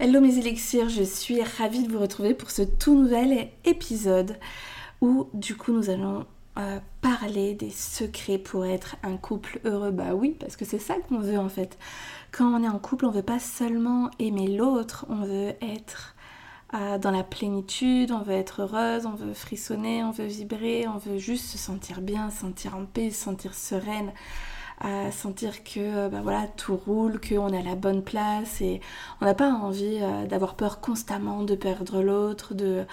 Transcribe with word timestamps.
Hello 0.00 0.20
mes 0.20 0.38
élixirs, 0.38 0.88
je 0.88 1.02
suis 1.02 1.42
ravie 1.42 1.82
de 1.82 1.90
vous 1.90 1.98
retrouver 1.98 2.32
pour 2.32 2.52
ce 2.52 2.62
tout 2.62 2.94
nouvel 2.94 3.48
épisode 3.64 4.36
où 5.00 5.28
du 5.34 5.56
coup 5.56 5.72
nous 5.72 5.90
allons 5.90 6.24
euh, 6.56 6.78
parler 7.00 7.54
des 7.54 7.70
secrets 7.70 8.38
pour 8.38 8.64
être 8.64 8.94
un 9.02 9.16
couple 9.16 9.58
heureux. 9.64 9.90
Bah 9.90 10.14
oui, 10.14 10.36
parce 10.38 10.54
que 10.54 10.64
c'est 10.64 10.78
ça 10.78 10.94
qu'on 11.08 11.18
veut 11.18 11.36
en 11.36 11.48
fait. 11.48 11.78
Quand 12.30 12.46
on 12.46 12.62
est 12.62 12.68
en 12.68 12.78
couple, 12.78 13.06
on 13.06 13.10
veut 13.10 13.22
pas 13.22 13.40
seulement 13.40 14.08
aimer 14.20 14.46
l'autre, 14.46 15.04
on 15.08 15.24
veut 15.24 15.54
être 15.60 16.14
euh, 16.74 16.96
dans 16.98 17.10
la 17.10 17.24
plénitude, 17.24 18.12
on 18.12 18.22
veut 18.22 18.34
être 18.34 18.62
heureuse, 18.62 19.04
on 19.04 19.16
veut 19.16 19.34
frissonner, 19.34 20.04
on 20.04 20.12
veut 20.12 20.26
vibrer, 20.26 20.86
on 20.86 20.98
veut 20.98 21.18
juste 21.18 21.46
se 21.46 21.58
sentir 21.58 22.02
bien, 22.02 22.30
se 22.30 22.42
sentir 22.42 22.76
en 22.76 22.84
paix, 22.84 23.10
se 23.10 23.24
sentir 23.24 23.52
sereine 23.52 24.12
à 24.80 25.10
sentir 25.10 25.64
que 25.64 26.08
bah 26.08 26.20
voilà, 26.22 26.46
tout 26.46 26.76
roule, 26.76 27.20
qu'on 27.20 27.52
est 27.52 27.58
à 27.58 27.62
la 27.62 27.74
bonne 27.74 28.02
place 28.02 28.60
et 28.60 28.80
on 29.20 29.24
n'a 29.24 29.34
pas 29.34 29.50
envie 29.50 29.98
euh, 30.00 30.26
d'avoir 30.26 30.54
peur 30.54 30.80
constamment 30.80 31.42
de 31.42 31.54
perdre 31.54 32.02
l'autre, 32.02 32.54
de, 32.54 32.84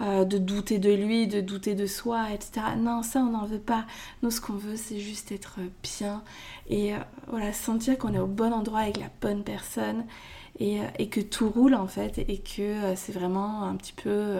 euh, 0.00 0.24
de 0.24 0.38
douter 0.38 0.78
de 0.78 0.92
lui, 0.92 1.26
de 1.26 1.40
douter 1.40 1.74
de 1.74 1.86
soi, 1.86 2.32
etc. 2.32 2.66
Non, 2.76 3.02
ça 3.02 3.20
on 3.20 3.30
n'en 3.30 3.44
veut 3.44 3.58
pas. 3.58 3.84
Nous 4.22 4.30
ce 4.30 4.40
qu'on 4.40 4.54
veut 4.54 4.76
c'est 4.76 5.00
juste 5.00 5.32
être 5.32 5.58
bien 5.82 6.22
et 6.68 6.92
voilà, 7.28 7.52
sentir 7.52 7.98
qu'on 7.98 8.14
est 8.14 8.18
au 8.18 8.26
bon 8.26 8.52
endroit 8.52 8.80
avec 8.80 8.98
la 8.98 9.10
bonne 9.20 9.42
personne 9.44 10.04
et, 10.58 10.78
et 10.98 11.08
que 11.08 11.20
tout 11.20 11.48
roule 11.50 11.74
en 11.74 11.88
fait 11.88 12.18
et 12.18 12.38
que 12.38 12.94
c'est 12.96 13.12
vraiment 13.12 13.64
un 13.64 13.74
petit 13.76 13.92
peu 13.92 14.38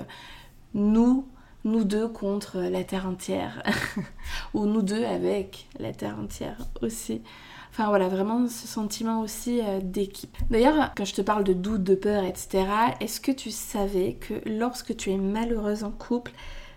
nous 0.75 1.27
nous 1.65 1.85
deux 1.85 2.09
contre 2.09 2.59
la 2.59 2.85
Terre 2.85 3.07
entière, 3.07 3.63
ou 4.55 4.67
nous 4.67 4.83
deux 4.83 5.05
avec 5.05 5.69
la 5.79 5.93
Terre 5.93 6.19
entière 6.19 6.59
aussi. 6.83 7.23
Enfin 7.71 7.89
voilà, 7.89 8.09
vraiment 8.09 8.47
ce 8.47 8.69
sentiment 8.69 9.21
aussi 9.21 9.61
euh, 9.61 9.81
d'équipe. 9.83 10.37
D'ailleurs, 10.49 10.93
quand 10.97 11.05
je 11.05 11.15
te 11.15 11.23
parle 11.23 11.43
de 11.43 11.55
doute, 11.55 11.83
de 11.83 11.97
peur, 11.97 12.23
etc., 12.23 12.67
est-ce 13.01 13.21
que 13.21 13.33
tu 13.33 13.51
savais 13.51 14.15
que 14.15 14.35
lorsque 14.49 14.97
tu 14.97 15.11
es 15.11 15.17
malheureuse 15.17 15.83
en 15.83 15.91
couple, 15.91 16.31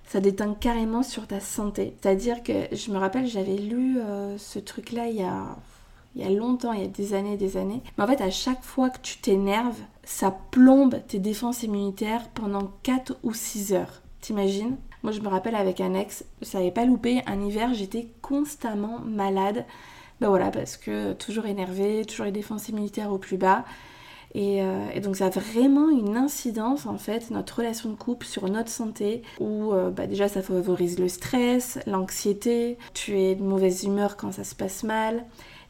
ça 0.05 0.19
déteint 0.19 0.55
carrément 0.55 1.03
sur 1.03 1.27
ta 1.27 1.39
santé? 1.39 1.93
C'est-à-dire 2.01 2.41
que 2.41 2.53
je 2.71 2.91
me 2.91 2.97
rappelle, 2.97 3.27
j'avais 3.27 3.57
lu 3.57 3.99
euh, 3.99 4.39
ce 4.39 4.57
truc-là 4.57 5.07
il 5.07 5.17
y 5.17 5.23
a 5.23 5.55
il 6.15 6.23
y 6.23 6.25
a 6.25 6.31
longtemps, 6.31 6.73
il 6.73 6.81
y 6.81 6.83
a 6.83 6.87
des 6.87 7.13
années 7.13 7.37
des 7.37 7.57
années. 7.57 7.83
Mais 7.95 8.03
en 8.03 8.07
fait, 8.07 8.21
à 8.21 8.31
chaque 8.31 8.63
fois 8.63 8.89
que 8.89 8.99
tu 9.03 9.19
t'énerves, 9.19 9.79
ça 10.03 10.35
plombe 10.49 10.99
tes 11.07 11.19
défenses 11.19 11.61
immunitaires 11.61 12.27
pendant 12.29 12.71
4 12.81 13.17
ou 13.21 13.35
6 13.35 13.73
heures. 13.73 14.01
T'imagines 14.27 14.75
Moi, 15.03 15.13
je 15.13 15.21
me 15.21 15.29
rappelle 15.29 15.55
avec 15.55 15.79
un 15.79 15.93
ex, 15.93 16.25
ça 16.41 16.57
n'avait 16.57 16.71
pas 16.71 16.83
loupé. 16.83 17.21
Un 17.27 17.39
hiver, 17.39 17.73
j'étais 17.73 18.09
constamment 18.21 18.99
malade. 18.99 19.63
Ben 20.19 20.27
voilà, 20.27 20.51
parce 20.51 20.75
que 20.75 21.13
toujours 21.13 21.45
énervé, 21.45 22.03
toujours 22.03 22.25
les 22.25 22.33
défenses 22.33 22.67
immunitaires 22.67 23.13
au 23.13 23.19
plus 23.19 23.37
bas. 23.37 23.63
Euh, 24.35 24.89
et, 24.93 24.99
donc 24.99 25.15
ça 25.15 25.27
a 25.27 25.29
vraiment 25.29 25.89
une 25.89 26.17
incidence 26.17 26.87
en 26.87 26.97
fait, 26.97 27.31
notre 27.31 27.59
relation 27.59 27.89
de 27.89 27.95
couple 27.95 28.25
sur 28.25 28.49
notre 28.49 28.69
santé, 28.69 29.21
où 29.39 29.71
euh, 29.71 29.91
bah, 29.91 30.07
déjà 30.07 30.27
ça 30.27 30.41
favorise 30.41 30.99
le 30.99 31.07
stress, 31.07 31.79
l'anxiété, 31.87 32.77
tu 32.93 33.17
es 33.17 33.33
de 33.33 33.43
mauvaise 33.43 33.85
humeur 33.85 34.17
quand 34.17 34.33
ça 34.33 34.43
se 34.43 34.55
passe 34.55 34.83
mal, 34.83 35.23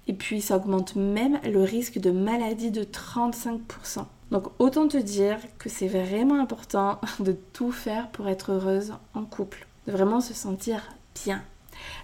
et 0.08 0.14
puis 0.14 0.42
ça 0.42 0.58
augmente 0.58 0.96
même 0.96 1.40
le 1.44 1.62
risque 1.62 2.00
de 2.00 2.10
maladie 2.10 2.72
de 2.72 2.84
35%. 2.84 4.06
Donc 4.32 4.48
autant 4.60 4.88
te 4.88 4.98
dire 4.98 5.38
que 5.58 5.70
c'est 5.70 5.88
vraiment 5.88 6.40
important 6.40 7.00
de 7.20 7.36
tout 7.54 7.72
faire 7.72 8.10
pour 8.10 8.28
être 8.28 8.52
heureuse 8.52 8.94
en 9.14 9.24
couple, 9.24 9.68
de 9.88 9.92
vraiment 9.92 10.22
se 10.22 10.34
sentir 10.34 10.82
bien. 11.26 11.42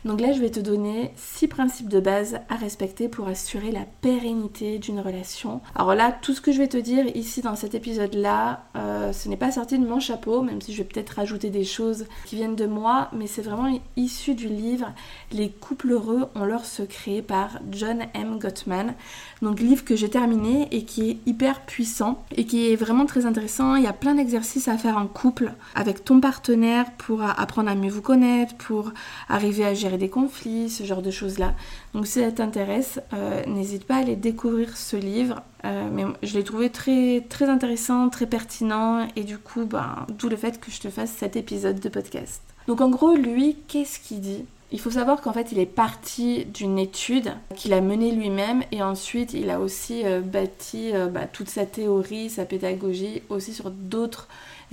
Donc 0.05 0.19
là, 0.19 0.33
je 0.33 0.39
vais 0.39 0.51
te 0.51 0.59
donner 0.59 1.13
six 1.15 1.47
principes 1.47 1.89
de 1.89 1.99
base 1.99 2.39
à 2.49 2.55
respecter 2.55 3.07
pour 3.07 3.27
assurer 3.27 3.71
la 3.71 3.85
pérennité 4.01 4.79
d'une 4.79 4.99
relation. 4.99 5.61
Alors 5.75 5.95
là, 5.95 6.11
tout 6.11 6.33
ce 6.33 6.41
que 6.41 6.51
je 6.51 6.57
vais 6.57 6.67
te 6.67 6.77
dire 6.77 7.05
ici 7.15 7.41
dans 7.41 7.55
cet 7.55 7.73
épisode-là, 7.75 8.63
euh, 8.75 9.13
ce 9.13 9.29
n'est 9.29 9.37
pas 9.37 9.51
sorti 9.51 9.79
de 9.79 9.87
mon 9.87 9.99
chapeau, 9.99 10.41
même 10.41 10.61
si 10.61 10.73
je 10.73 10.79
vais 10.79 10.87
peut-être 10.87 11.11
rajouter 11.11 11.49
des 11.49 11.63
choses 11.63 12.05
qui 12.25 12.35
viennent 12.35 12.55
de 12.55 12.65
moi, 12.65 13.09
mais 13.13 13.27
c'est 13.27 13.41
vraiment 13.41 13.79
issu 13.95 14.35
du 14.35 14.47
livre 14.47 14.91
Les 15.31 15.49
couples 15.49 15.91
heureux 15.91 16.27
ont 16.35 16.45
leur 16.45 16.65
secret 16.65 17.21
par 17.21 17.59
John 17.71 18.03
M. 18.13 18.39
Gottman. 18.39 18.93
Donc 19.43 19.59
livre 19.59 19.83
que 19.83 19.97
j'ai 19.97 20.09
terminé 20.09 20.69
et 20.71 20.85
qui 20.85 21.09
est 21.09 21.17
hyper 21.25 21.59
puissant 21.65 22.23
et 22.37 22.45
qui 22.45 22.71
est 22.71 22.77
vraiment 22.77 23.05
très 23.05 23.25
intéressant. 23.25 23.75
Il 23.75 23.83
y 23.83 23.87
a 23.87 23.93
plein 23.93 24.15
d'exercices 24.15 24.69
à 24.69 24.77
faire 24.77 24.97
en 24.97 25.05
couple 25.05 25.51
avec 25.75 26.05
ton 26.05 26.21
partenaire 26.21 26.85
pour 26.97 27.21
apprendre 27.21 27.69
à 27.69 27.75
mieux 27.75 27.89
vous 27.89 28.01
connaître, 28.01 28.55
pour 28.55 28.93
arriver 29.27 29.65
à 29.65 29.73
gérer 29.73 29.97
des 29.97 30.07
conflits, 30.07 30.69
ce 30.69 30.85
genre 30.85 31.01
de 31.01 31.11
choses-là. 31.11 31.55
Donc 31.93 32.07
si 32.07 32.21
ça 32.21 32.31
t'intéresse, 32.31 33.01
euh, 33.13 33.43
n'hésite 33.45 33.83
pas 33.83 33.95
à 33.95 33.99
aller 33.99 34.15
découvrir 34.15 34.77
ce 34.77 34.95
livre. 34.95 35.41
Euh, 35.65 35.89
mais 35.91 36.05
je 36.23 36.37
l'ai 36.37 36.45
trouvé 36.45 36.69
très, 36.69 37.21
intéressant, 37.41 38.07
très 38.07 38.27
pertinent 38.27 39.09
et 39.17 39.25
du 39.25 39.37
coup, 39.37 39.65
ben, 39.65 40.07
d'où 40.17 40.29
le 40.29 40.37
fait 40.37 40.61
que 40.61 40.71
je 40.71 40.79
te 40.79 40.89
fasse 40.89 41.11
cet 41.11 41.35
épisode 41.35 41.81
de 41.81 41.89
podcast. 41.89 42.41
Donc 42.67 42.79
en 42.79 42.89
gros, 42.89 43.13
lui, 43.13 43.57
qu'est-ce 43.67 43.99
qu'il 43.99 44.21
dit? 44.21 44.45
Il 44.73 44.81
faut 44.81 44.91
savoir 44.91 45.21
qu'en 45.21 45.31
fait, 45.31 45.53
il 45.53 45.59
est 45.59 45.65
parti 45.65 46.45
d'une 46.45 46.77
étude 46.77 47.31
qu'il 47.55 47.73
a 47.73 47.79
menée 47.79 48.11
lui-même 48.11 48.63
et 48.71 48.83
ensuite, 48.83 49.33
il 49.33 49.49
a 49.49 49.59
aussi 49.59 50.01
euh, 50.03 50.19
bâti 50.19 50.91
bah, 51.11 51.27
toute 51.31 51.49
sa 51.49 51.65
théorie, 51.65 52.29
sa 52.29 52.43
pédagogie 52.43 53.21
aussi 53.29 53.53
sur 53.53 53.71
d'autres 53.71 54.27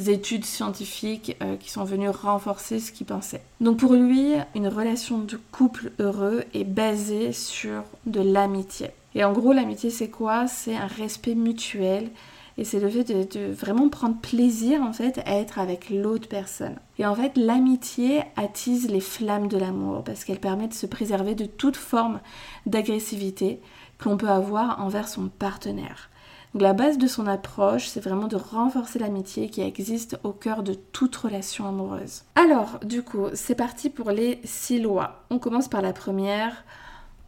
études 0.09 0.45
scientifiques 0.45 1.37
euh, 1.43 1.57
qui 1.57 1.71
sont 1.71 1.85
venues 1.85 2.09
renforcer 2.09 2.81
ce 2.81 2.93
qu'il 2.93 3.07
pensait. 3.07 3.43
Donc 3.61 3.79
pour 3.79 3.95
lui, 3.95 4.33
une 4.55 4.69
relation 4.69 5.19
de 5.19 5.39
couple 5.53 5.93
heureux 5.99 6.45
est 6.55 6.65
basée 6.65 7.33
sur 7.33 7.83
de 8.07 8.21
l'amitié. 8.21 8.89
Et 9.15 9.25
en 9.25 9.33
gros, 9.33 9.53
l'amitié, 9.53 9.91
c'est 9.91 10.09
quoi? 10.09 10.47
C'est 10.47 10.77
un 10.77 10.87
respect 10.87 11.35
mutuel 11.35 12.11
et 12.59 12.65
c'est 12.65 12.81
le 12.81 12.91
fait 12.91 13.05
de, 13.05 13.53
vraiment 13.53 13.89
prendre 13.89 14.21
plaisir 14.21 14.83
en 14.83 14.93
fait 14.93 15.19
à 15.27 15.37
être 15.37 15.59
avec 15.59 15.91
l'autre 15.91 16.29
personne. 16.29 16.77
Et 16.99 17.07
en 17.07 17.15
fait, 17.15 17.37
l'amitié 17.37 18.23
attise 18.37 18.91
les 18.91 19.01
flammes 19.01 19.49
de 19.49 19.59
l'amour 19.59 20.05
parce 20.05 20.25
qu'elle 20.25 20.41
permet 20.41 20.69
de 20.69 20.75
se 20.75 20.87
préserver 20.87 21.35
de 21.35 21.47
toute 21.47 21.77
forme 21.77 22.21
d'agressivité 22.67 23.61
qu'on 24.03 24.17
peut 24.17 24.29
avoir 24.29 24.83
envers 24.83 25.09
son 25.09 25.29
partenaire. 25.29 26.11
Donc 26.53 26.63
la 26.63 26.73
base 26.73 26.99
de 26.99 27.07
son 27.07 27.27
approche, 27.29 27.87
c'est 27.87 28.01
vraiment 28.01 28.27
de 28.27 28.37
renforcer 28.37 28.99
l'amitié 28.99 29.51
qui 29.51 29.61
existe 29.61 30.19
au 30.25 30.33
cœur 30.33 30.63
de 30.63 30.75
toute 30.75 31.15
relation 31.15 31.69
amoureuse. 31.69 32.23
Alors, 32.35 32.81
du 32.83 33.03
coup, 33.03 33.27
c'est 33.35 33.55
parti 33.55 33.89
pour 33.89 34.11
les 34.11 34.41
six 34.43 34.81
lois. 34.81 35.25
On 35.31 35.39
commence 35.39 35.69
par 35.69 35.81
la 35.81 35.93
première. 35.93 36.65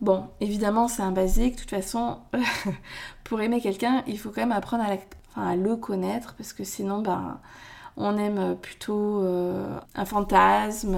Bon, 0.02 0.24
évidemment, 0.40 0.88
c'est 0.88 1.02
un 1.02 1.12
basique. 1.12 1.54
De 1.54 1.60
toute 1.60 1.70
façon, 1.70 2.18
pour 3.24 3.40
aimer 3.40 3.60
quelqu'un, 3.60 4.02
il 4.06 4.18
faut 4.18 4.30
quand 4.30 4.42
même 4.42 4.52
apprendre 4.52 4.84
à, 5.36 5.56
le 5.56 5.76
connaître 5.76 6.34
parce 6.36 6.52
que 6.52 6.64
sinon, 6.64 7.00
ben, 7.00 7.38
on 7.96 8.18
aime 8.18 8.56
plutôt 8.60 9.22
euh, 9.22 9.78
un 9.94 10.04
fantasme, 10.04 10.96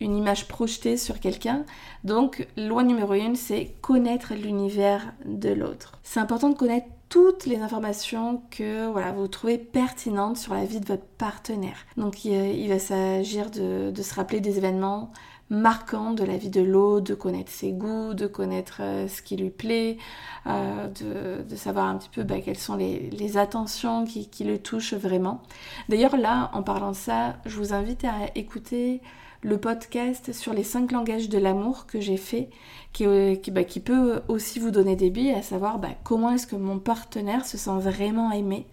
une 0.00 0.16
image 0.16 0.48
projetée 0.48 0.98
sur 0.98 1.18
quelqu'un. 1.18 1.64
Donc, 2.04 2.46
loi 2.56 2.84
numéro 2.84 3.14
une, 3.14 3.36
c'est 3.36 3.74
connaître 3.80 4.34
l'univers 4.34 5.14
de 5.24 5.48
l'autre. 5.48 5.98
C'est 6.02 6.20
important 6.20 6.50
de 6.50 6.54
connaître 6.54 6.88
toutes 7.12 7.44
les 7.44 7.58
informations 7.58 8.40
que 8.50 8.90
voilà, 8.90 9.12
vous 9.12 9.28
trouvez 9.28 9.58
pertinentes 9.58 10.38
sur 10.38 10.54
la 10.54 10.64
vie 10.64 10.80
de 10.80 10.86
votre 10.86 11.04
partenaire. 11.18 11.76
Donc 11.98 12.24
il, 12.24 12.66
va 12.70 12.78
s'agir 12.78 13.50
de, 13.50 13.92
se 13.94 14.14
rappeler 14.14 14.40
des 14.40 14.56
événements 14.56 15.12
marquants 15.52 16.12
de 16.12 16.24
la 16.24 16.38
vie 16.38 16.48
de 16.48 16.62
l'autre, 16.62 17.04
de 17.04 17.14
connaître 17.14 17.52
ses 17.52 17.72
goûts, 17.72 18.14
de 18.14 18.26
connaître 18.26 18.78
euh, 18.80 19.06
ce 19.06 19.20
qui 19.20 19.36
lui 19.36 19.50
plaît, 19.50 19.98
euh, 20.46 20.88
de, 20.88 21.56
savoir 21.56 21.86
un 21.86 21.98
petit 21.98 22.08
peu 22.08 22.22
bah, 22.22 22.40
quelles 22.40 22.58
sont 22.58 22.74
les, 22.74 23.36
attentions 23.36 24.04
qui, 24.04 24.28
qui, 24.28 24.44
le 24.44 24.58
touchent 24.58 24.94
vraiment. 24.94 25.42
D'ailleurs 25.88 26.16
là, 26.16 26.50
en 26.54 26.62
parlant 26.62 26.90
de 26.90 26.96
ça, 26.96 27.36
je 27.44 27.56
vous 27.56 27.72
invite 27.72 28.04
à 28.04 28.16
écouter 28.34 29.00
le 29.42 29.58
podcast 29.58 30.32
sur 30.32 30.54
les 30.54 30.64
cinq 30.64 30.90
langages 30.90 31.28
de 31.28 31.38
l'amour 31.38 31.86
que 31.86 32.00
j'ai 32.00 32.16
fait, 32.16 32.48
qui, 32.92 33.04
euh, 33.06 33.36
bah, 33.50 33.64
qui, 33.64 33.80
peut 33.80 34.22
aussi 34.28 34.58
vous 34.58 34.70
donner 34.70 34.96
des 34.96 35.10
billes, 35.10 35.32
à 35.32 35.42
savoir 35.42 35.78
bah, 35.78 35.90
comment 36.02 36.30
est-ce 36.30 36.46
que 36.46 36.56
mon 36.56 36.78
partenaire 36.78 37.44
se 37.44 37.58
sent 37.58 37.78
vraiment 37.78 38.32
aimé. 38.32 38.66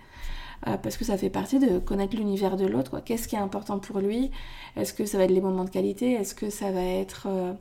Euh, 0.68 0.78
parce 0.78 0.98
que 0.98 1.06
ça 1.06 1.18
fait 1.18 1.30
partie 1.30 1.60
de 1.60 1.80
connaître 1.80 2.16
l'univers 2.16 2.58
de 2.58 2.66
l'autre. 2.66 3.02
Qu'est-ce 3.04 3.28
qui 3.28 3.36
est 3.36 3.40
important 3.40 3.80
pour 3.80 4.00
lui? 4.00 4.32
Est-ce 4.76 4.94
que 4.94 5.06
ça 5.06 5.18
va 5.18 5.24
être 5.24 5.32
les 5.32 5.42
moments 5.42 5.64
de 5.64 5.70
qualité? 5.70 6.14
Est-ce 6.14 6.36
que 6.36 6.50
ça 6.50 6.72
va 6.72 6.84
être 6.84 7.28
euh, 7.28 7.54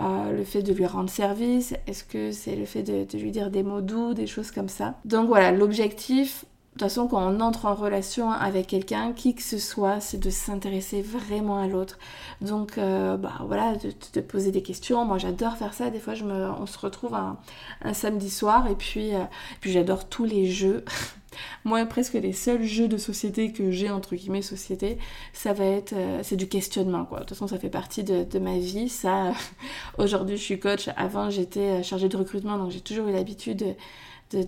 euh, 0.00 0.32
le 0.32 0.44
fait 0.44 0.62
de 0.62 0.72
lui 0.72 0.86
rendre 0.86 1.08
service? 1.08 1.74
Est-ce 1.86 2.04
que 2.04 2.32
c'est 2.32 2.56
le 2.56 2.66
fait 2.66 2.82
de, 2.82 3.18
lui 3.18 3.30
dire 3.30 3.50
des 3.50 3.62
mots 3.62 3.80
doux, 3.80 4.14
des 4.14 4.26
choses 4.26 4.50
comme 4.50 4.68
ça? 4.68 4.98
Donc 5.04 5.28
voilà, 5.28 5.52
l'objectif, 5.52 6.44
toute 6.74 6.88
façon, 6.88 7.06
quand 7.06 7.22
on 7.22 7.38
entre 7.38 7.66
en 7.66 7.74
relation 7.76 8.32
avec 8.32 8.66
quelqu'un, 8.66 9.12
qui 9.12 9.36
que 9.36 9.42
ce 9.42 9.58
soit, 9.58 10.00
c'est 10.00 10.18
de 10.18 10.28
s'intéresser 10.28 11.02
vraiment 11.02 11.60
à 11.60 11.68
l'autre. 11.68 12.00
Donc, 12.40 12.78
euh, 12.78 13.16
bah 13.16 13.34
voilà, 13.46 13.74
de 14.12 14.20
poser 14.20 14.50
des 14.50 14.62
questions. 14.62 15.04
Moi, 15.04 15.18
j'adore 15.18 15.56
faire 15.56 15.72
ça. 15.72 15.90
Des 15.90 16.00
fois, 16.00 16.14
je 16.14 16.24
me, 16.24 16.50
on 16.50 16.66
se 16.66 16.76
retrouve 16.76 17.14
un, 17.14 17.38
samedi 17.92 18.28
soir 18.28 18.66
et 18.66 18.74
puis, 18.74 19.14
euh, 19.14 19.20
puis 19.60 19.70
j'adore 19.70 20.08
tous 20.08 20.24
les 20.24 20.50
jeux. 20.50 20.84
Moi, 21.64 21.84
presque 21.86 22.14
les 22.14 22.32
seuls 22.32 22.64
jeux 22.64 22.88
de 22.88 22.96
société 22.96 23.52
que 23.52 23.70
j'ai, 23.70 23.90
entre 23.90 24.16
guillemets, 24.16 24.42
société, 24.42 24.98
ça 25.32 25.52
va 25.52 25.64
être, 25.64 25.92
euh, 25.92 26.20
c'est 26.24 26.36
du 26.36 26.48
questionnement. 26.48 27.06
De 27.08 27.18
toute 27.18 27.28
façon, 27.28 27.46
ça 27.46 27.58
fait 27.60 27.70
partie 27.70 28.02
de, 28.02 28.24
de 28.24 28.38
ma 28.40 28.58
vie. 28.58 28.88
Ça, 28.88 29.32
aujourd'hui, 29.98 30.36
je 30.36 30.42
suis 30.42 30.58
coach. 30.58 30.88
Avant, 30.96 31.30
j'étais 31.30 31.84
chargée 31.84 32.08
de 32.08 32.16
recrutement, 32.16 32.58
donc 32.58 32.72
j'ai 32.72 32.80
toujours 32.80 33.06
eu 33.06 33.12
l'habitude 33.12 33.58
de, 33.58 33.74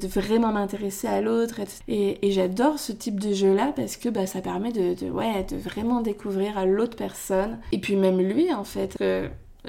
vraiment 0.06 0.52
m'intéresser 0.52 1.06
à 1.06 1.20
l'autre. 1.20 1.60
Et, 1.88 2.18
j'adore 2.30 2.78
ce 2.78 2.92
type 2.92 3.20
de 3.20 3.32
jeu-là 3.32 3.72
parce 3.74 3.96
que 3.96 4.08
bah, 4.08 4.26
ça 4.26 4.40
permet 4.40 4.72
de, 4.72 4.94
de 4.94 5.56
vraiment 5.56 6.00
découvrir 6.00 6.58
à 6.58 6.66
l'autre 6.66 6.96
personne. 6.96 7.58
Et 7.72 7.78
puis 7.78 7.96
même 7.96 8.20
lui, 8.20 8.52
en 8.52 8.64
fait. 8.64 8.96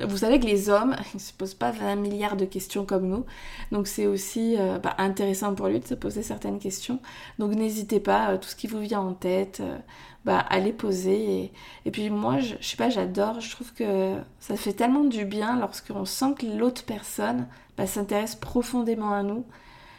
vous 0.02 0.18
savez 0.18 0.40
que 0.40 0.46
les 0.46 0.70
hommes, 0.70 0.96
ils 1.14 1.20
se 1.20 1.34
posent 1.34 1.54
pas 1.54 1.72
20 1.72 1.96
milliards 1.96 2.38
de 2.38 2.46
questions 2.46 2.86
comme 2.86 3.08
nous. 3.08 3.26
Donc 3.72 3.88
c'est 3.88 4.08
aussi 4.08 4.56
euh, 4.58 4.80
bah, 4.80 4.96
intéressant 4.98 5.54
pour 5.56 5.68
lui 5.68 5.80
de 5.80 5.88
se 5.88 5.94
poser 5.96 6.24
certaines 6.24 6.60
questions. 6.60 7.00
Donc 7.40 7.54
n'hésitez 7.54 8.00
pas, 8.00 8.32
euh, 8.32 8.38
tout 8.38 8.50
ce 8.50 8.56
qui 8.56 8.68
vous 8.68 8.80
vient 8.80 9.02
en 9.02 9.14
tête, 9.14 9.60
euh, 9.62 9.78
bah, 10.26 10.40
à 10.40 10.60
les 10.60 10.74
poser. 10.74 11.52
Et, 11.86 11.92
puis 11.92 12.10
moi, 12.10 12.40
je, 12.40 12.56
je 12.60 12.68
sais 12.68 12.78
pas, 12.78 12.90
j'adore. 12.90 13.40
Je 13.40 13.52
trouve 13.52 13.74
que 13.74 14.16
ça 14.40 14.56
fait 14.56 14.74
tellement 14.74 15.04
du 15.04 15.26
bien 15.26 15.60
lorsqu'on 15.60 16.06
sent 16.06 16.34
que 16.38 16.46
l'autre 16.46 16.84
personne 16.84 17.48
s'intéresse 17.86 18.36
profondément 18.36 19.14
à 19.14 19.22
nous 19.22 19.46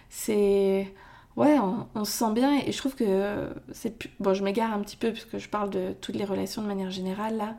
c'est 0.09 0.93
ouais, 1.37 1.57
on, 1.95 2.05
se 2.05 2.13
sent 2.13 2.33
bien 2.33 2.59
et 2.67 2.73
je 2.73 2.79
trouve 2.79 2.95
que 2.95 3.49
c'est 3.73 4.09
bon, 4.21 4.35
je 4.35 4.43
m'égare 4.43 4.73
un 4.73 4.81
petit 4.81 4.97
peu 4.97 5.13
puisque 5.13 5.39
je 5.39 5.49
parle 5.49 5.71
de 5.71 5.93
toutes 6.01 6.17
les 6.17 6.25
relations 6.25 6.63
de 6.63 6.67
manière 6.67 6.91
générale 6.91 7.37
là, 7.37 7.57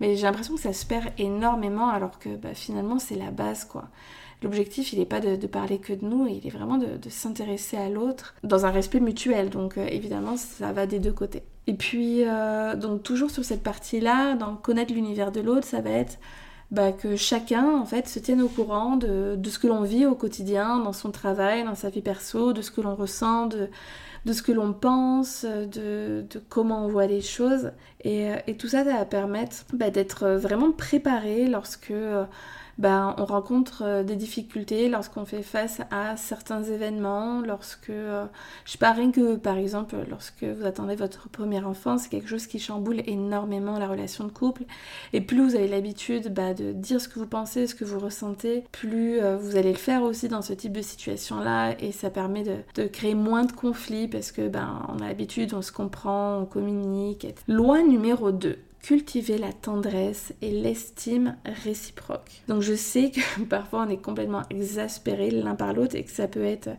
mais 0.00 0.16
j'ai 0.16 0.22
l'impression 0.22 0.54
que 0.54 0.60
ça 0.60 0.72
se 0.72 0.86
perd 0.86 1.08
énormément 1.18 1.88
alors 1.88 2.18
que 2.18 2.30
bah, 2.30 2.54
finalement 2.54 2.98
c'est 2.98 3.16
la 3.16 3.30
base 3.30 3.64
quoi. 3.64 3.88
L'objectif, 4.42 4.92
il 4.92 5.00
n'est 5.00 5.04
pas 5.04 5.20
de, 5.20 5.46
parler 5.48 5.78
que 5.78 5.92
de 5.92 6.04
nous, 6.04 6.28
il 6.28 6.46
est 6.46 6.50
vraiment 6.50 6.78
de, 6.78 6.96
s'intéresser 7.08 7.76
à 7.76 7.88
l'autre 7.88 8.34
dans 8.44 8.66
un 8.66 8.70
respect 8.70 9.00
mutuel. 9.00 9.50
Donc 9.50 9.76
euh, 9.76 9.86
évidemment, 9.90 10.36
ça 10.36 10.72
va 10.72 10.86
des 10.86 11.00
deux 11.00 11.12
côtés. 11.12 11.42
Et 11.66 11.74
puis, 11.74 12.22
euh, 12.24 12.76
donc 12.76 13.02
toujours 13.02 13.30
sur 13.30 13.44
cette 13.44 13.64
partie-là, 13.64 14.36
dans 14.36 14.54
connaître 14.54 14.94
l'univers 14.94 15.32
de 15.32 15.40
l'autre, 15.40 15.66
ça 15.66 15.80
va 15.80 15.90
être 15.90 16.18
bah, 16.70 16.92
que 16.92 17.16
chacun 17.16 17.70
en 17.74 17.86
fait 17.86 18.08
se 18.08 18.18
tienne 18.18 18.42
au 18.42 18.48
courant 18.48 18.96
de, 18.96 19.38
ce 19.44 19.58
que 19.58 19.66
l'on 19.66 19.82
vit 19.82 20.06
au 20.06 20.14
quotidien, 20.14 20.78
dans 20.78 20.92
son 20.92 21.10
travail, 21.10 21.64
dans 21.64 21.74
sa 21.74 21.88
vie 21.88 22.02
perso, 22.02 22.52
de 22.52 22.62
ce 22.62 22.70
que 22.70 22.80
l'on 22.80 22.94
ressent, 22.94 23.46
de, 23.46 23.68
ce 24.30 24.42
que 24.42 24.52
l'on 24.52 24.72
pense, 24.74 25.44
de, 25.44 26.26
comment 26.48 26.84
on 26.84 26.88
voit 26.88 27.06
les 27.06 27.22
choses. 27.22 27.72
Et, 28.04 28.30
tout 28.58 28.68
ça, 28.68 28.84
ça 28.84 28.96
va 28.96 29.04
permettre 29.04 29.64
bah, 29.72 29.90
d'être 29.90 30.28
vraiment 30.28 30.72
préparé 30.72 31.46
lorsque 31.48 31.90
euh, 31.90 32.24
ben, 32.78 33.16
on 33.18 33.24
rencontre 33.24 33.82
euh, 33.84 34.02
des 34.04 34.14
difficultés 34.14 34.88
lorsqu'on 34.88 35.24
fait 35.24 35.42
face 35.42 35.80
à 35.90 36.16
certains 36.16 36.62
événements, 36.62 37.40
lorsque, 37.40 37.90
euh, 37.90 38.24
je 38.64 38.72
sais 38.72 38.78
pas, 38.78 38.92
rien 38.92 39.10
que 39.10 39.34
par 39.34 39.56
exemple, 39.56 39.96
lorsque 40.08 40.44
vous 40.44 40.64
attendez 40.64 40.94
votre 40.94 41.28
premier 41.28 41.62
enfant, 41.64 41.98
c'est 41.98 42.08
quelque 42.08 42.28
chose 42.28 42.46
qui 42.46 42.60
chamboule 42.60 43.02
énormément 43.06 43.78
la 43.80 43.88
relation 43.88 44.24
de 44.24 44.30
couple. 44.30 44.62
Et 45.12 45.20
plus 45.20 45.42
vous 45.42 45.56
avez 45.56 45.66
l'habitude 45.66 46.32
bah, 46.32 46.54
de 46.54 46.70
dire 46.72 47.00
ce 47.00 47.08
que 47.08 47.18
vous 47.18 47.26
pensez, 47.26 47.66
ce 47.66 47.74
que 47.74 47.84
vous 47.84 47.98
ressentez, 47.98 48.62
plus 48.70 49.20
euh, 49.20 49.36
vous 49.36 49.56
allez 49.56 49.72
le 49.72 49.78
faire 49.78 50.02
aussi 50.02 50.28
dans 50.28 50.42
ce 50.42 50.52
type 50.52 50.72
de 50.72 50.82
situation-là 50.82 51.74
et 51.80 51.90
ça 51.90 52.10
permet 52.10 52.44
de, 52.44 52.86
créer 52.86 53.14
moins 53.14 53.44
de 53.44 53.52
conflits 53.52 54.06
parce 54.06 54.30
que 54.30 54.46
ben, 54.46 54.86
on 54.88 55.02
a 55.02 55.08
l'habitude, 55.08 55.52
on 55.52 55.62
se 55.62 55.72
comprend, 55.72 56.38
on 56.38 56.46
communique. 56.46 57.26
Loi 57.48 57.82
numéro 57.88 58.30
2 58.32 58.58
cultiver 58.82 59.38
la 59.38 59.52
tendresse 59.52 60.32
et 60.40 60.50
l'estime 60.50 61.36
réciproque. 61.44 62.42
Donc 62.48 62.62
je 62.62 62.74
sais 62.74 63.10
que 63.10 63.42
parfois 63.48 63.84
on 63.86 63.90
est 63.90 64.00
complètement 64.00 64.42
exaspéré 64.50 65.30
l'un 65.30 65.54
par 65.54 65.72
l'autre 65.74 65.96
et 65.96 66.04
que 66.04 66.10
ça 66.10 66.28
peut 66.28 66.44
être 66.44 66.70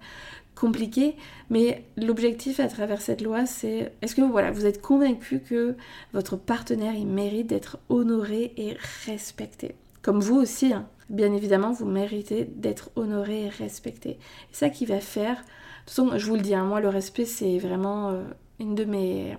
compliqué, 0.56 1.16
mais 1.50 1.86
l'objectif 1.96 2.60
à 2.60 2.68
travers 2.68 3.02
cette 3.02 3.22
loi, 3.22 3.46
c'est 3.46 3.94
est-ce 4.02 4.16
que 4.16 4.22
voilà, 4.22 4.52
vous 4.52 4.66
êtes 4.66 4.82
convaincu 4.82 5.40
que 5.40 5.76
votre 6.14 6.36
partenaire 6.36 6.96
il 6.96 7.08
mérite 7.08 7.48
d'être 7.48 7.80
honoré 7.88 8.54
et 8.58 8.76
respecté? 9.06 9.76
Comme 10.02 10.20
vous 10.20 10.36
aussi, 10.36 10.74
hein. 10.74 10.88
bien 11.10 11.32
évidemment, 11.34 11.72
vous 11.72 11.86
méritez 11.86 12.44
d'être 12.44 12.92
honoré 12.96 13.46
et 13.46 13.50
respecté. 13.50 14.12
Et 14.12 14.18
ça 14.54 14.70
qui 14.70 14.86
va 14.86 15.00
faire, 15.00 15.36
de 15.36 15.42
toute 15.86 15.90
façon, 15.90 16.18
je 16.18 16.26
vous 16.26 16.36
le 16.36 16.42
dis, 16.42 16.56
hein, 16.56 16.66
moi 16.66 16.82
le 16.82 16.90
respect 16.90 17.26
c'est 17.26 17.58
vraiment 17.58 18.10
euh, 18.10 18.24
une 18.60 18.76
de 18.76 18.84
mes 18.84 19.38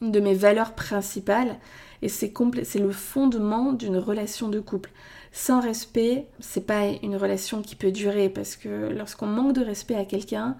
de 0.00 0.20
mes 0.20 0.34
valeurs 0.34 0.74
principales 0.74 1.58
et 2.02 2.08
c'est 2.08 2.32
le 2.78 2.92
fondement 2.92 3.72
d'une 3.72 3.98
relation 3.98 4.48
de 4.48 4.60
couple. 4.60 4.90
Sans 5.32 5.60
respect, 5.60 6.26
c'est 6.40 6.66
pas 6.66 6.86
une 7.02 7.16
relation 7.16 7.62
qui 7.62 7.76
peut 7.76 7.92
durer 7.92 8.28
parce 8.28 8.56
que 8.56 8.90
lorsqu'on 8.90 9.26
manque 9.26 9.52
de 9.54 9.64
respect 9.64 9.94
à 9.94 10.04
quelqu'un, 10.04 10.56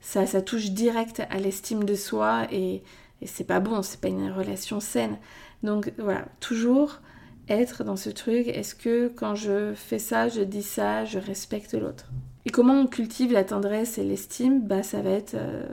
ça, 0.00 0.26
ça 0.26 0.42
touche 0.42 0.70
direct 0.70 1.22
à 1.30 1.38
l'estime 1.38 1.84
de 1.84 1.94
soi 1.94 2.46
et, 2.52 2.82
et 3.22 3.26
c'est 3.26 3.44
pas 3.44 3.60
bon, 3.60 3.82
c'est 3.82 4.00
pas 4.00 4.08
une 4.08 4.30
relation 4.30 4.80
saine. 4.80 5.18
Donc 5.62 5.92
voilà, 5.98 6.26
toujours 6.40 7.00
être 7.48 7.84
dans 7.84 7.96
ce 7.96 8.10
truc, 8.10 8.48
est-ce 8.48 8.74
que 8.74 9.08
quand 9.08 9.34
je 9.34 9.74
fais 9.74 9.98
ça, 9.98 10.28
je 10.28 10.40
dis 10.42 10.62
ça, 10.62 11.04
je 11.04 11.18
respecte 11.18 11.74
l'autre? 11.74 12.10
Et 12.46 12.50
comment 12.50 12.74
on 12.74 12.86
cultive 12.86 13.32
la 13.32 13.44
tendresse 13.44 13.96
et 13.98 14.04
l'estime? 14.04 14.60
Bah, 14.60 14.82
Ça 14.82 15.00
va 15.00 15.10
être 15.10 15.34
euh, 15.34 15.66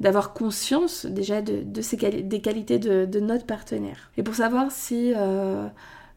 d'avoir 0.00 0.32
conscience 0.32 1.04
déjà 1.06 1.42
de, 1.42 1.82
ces 1.82 1.96
des 1.96 2.40
qualités 2.40 2.78
de, 2.78 3.20
notre 3.20 3.44
partenaire. 3.44 4.10
Et 4.16 4.22
pour 4.22 4.34
savoir 4.34 4.72
si 4.72 5.12
euh, 5.14 5.66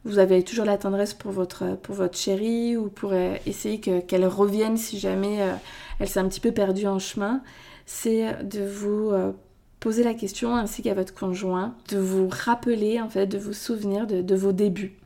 vous 0.05 0.19
avez 0.19 0.43
toujours 0.43 0.65
la 0.65 0.77
tendresse 0.77 1.13
pour 1.13 1.31
votre, 1.31 1.75
pour 1.77 1.95
votre 1.95 2.17
chérie 2.17 2.77
ou 2.77 2.87
pour 2.89 3.11
euh, 3.11 3.35
essayer 3.45 3.79
qu'elle 3.79 4.25
revienne 4.25 4.77
si 4.77 4.97
jamais 4.97 5.39
elle 5.99 6.07
s'est 6.07 6.19
un 6.19 6.27
petit 6.27 6.39
peu 6.39 6.51
perdue 6.51 6.87
en 6.87 6.99
chemin, 6.99 7.41
c'est 7.85 8.43
de 8.43 8.65
vous 8.65 9.11
poser 9.79 10.03
la 10.03 10.13
question 10.13 10.55
ainsi 10.55 10.81
qu'à 10.81 10.93
votre 10.93 11.13
conjoint, 11.13 11.75
de 11.89 11.97
vous 11.97 12.27
rappeler 12.29 13.01
en 13.01 13.09
fait, 13.09 13.27
de 13.27 13.37
vous 13.37 13.53
souvenir 13.53 14.07
de 14.07 14.35
vos 14.35 14.51
débuts 14.51 14.97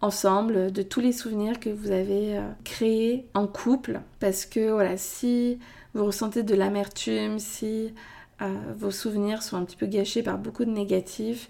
ensemble, 0.00 0.72
de 0.72 0.82
tous 0.82 1.00
les 1.00 1.12
souvenirs 1.12 1.58
que 1.60 1.70
vous 1.70 1.90
avez 1.90 2.36
euh, 2.36 2.42
créés 2.64 3.26
en 3.34 3.46
couple. 3.46 4.00
Parce 4.20 4.44
que 4.46 4.70
voilà, 4.70 4.96
si 4.96 5.58
vous 5.94 6.04
ressentez 6.04 6.42
de 6.42 6.54
l'amertume, 6.54 7.38
si 7.38 7.94
euh, 8.42 8.54
vos 8.76 8.90
souvenirs 8.90 9.42
sont 9.42 9.56
un 9.56 9.64
petit 9.64 9.76
peu 9.76 9.86
gâchés 9.86 10.22
par 10.22 10.38
beaucoup 10.38 10.64
de 10.64 10.70
négatifs, 10.70 11.48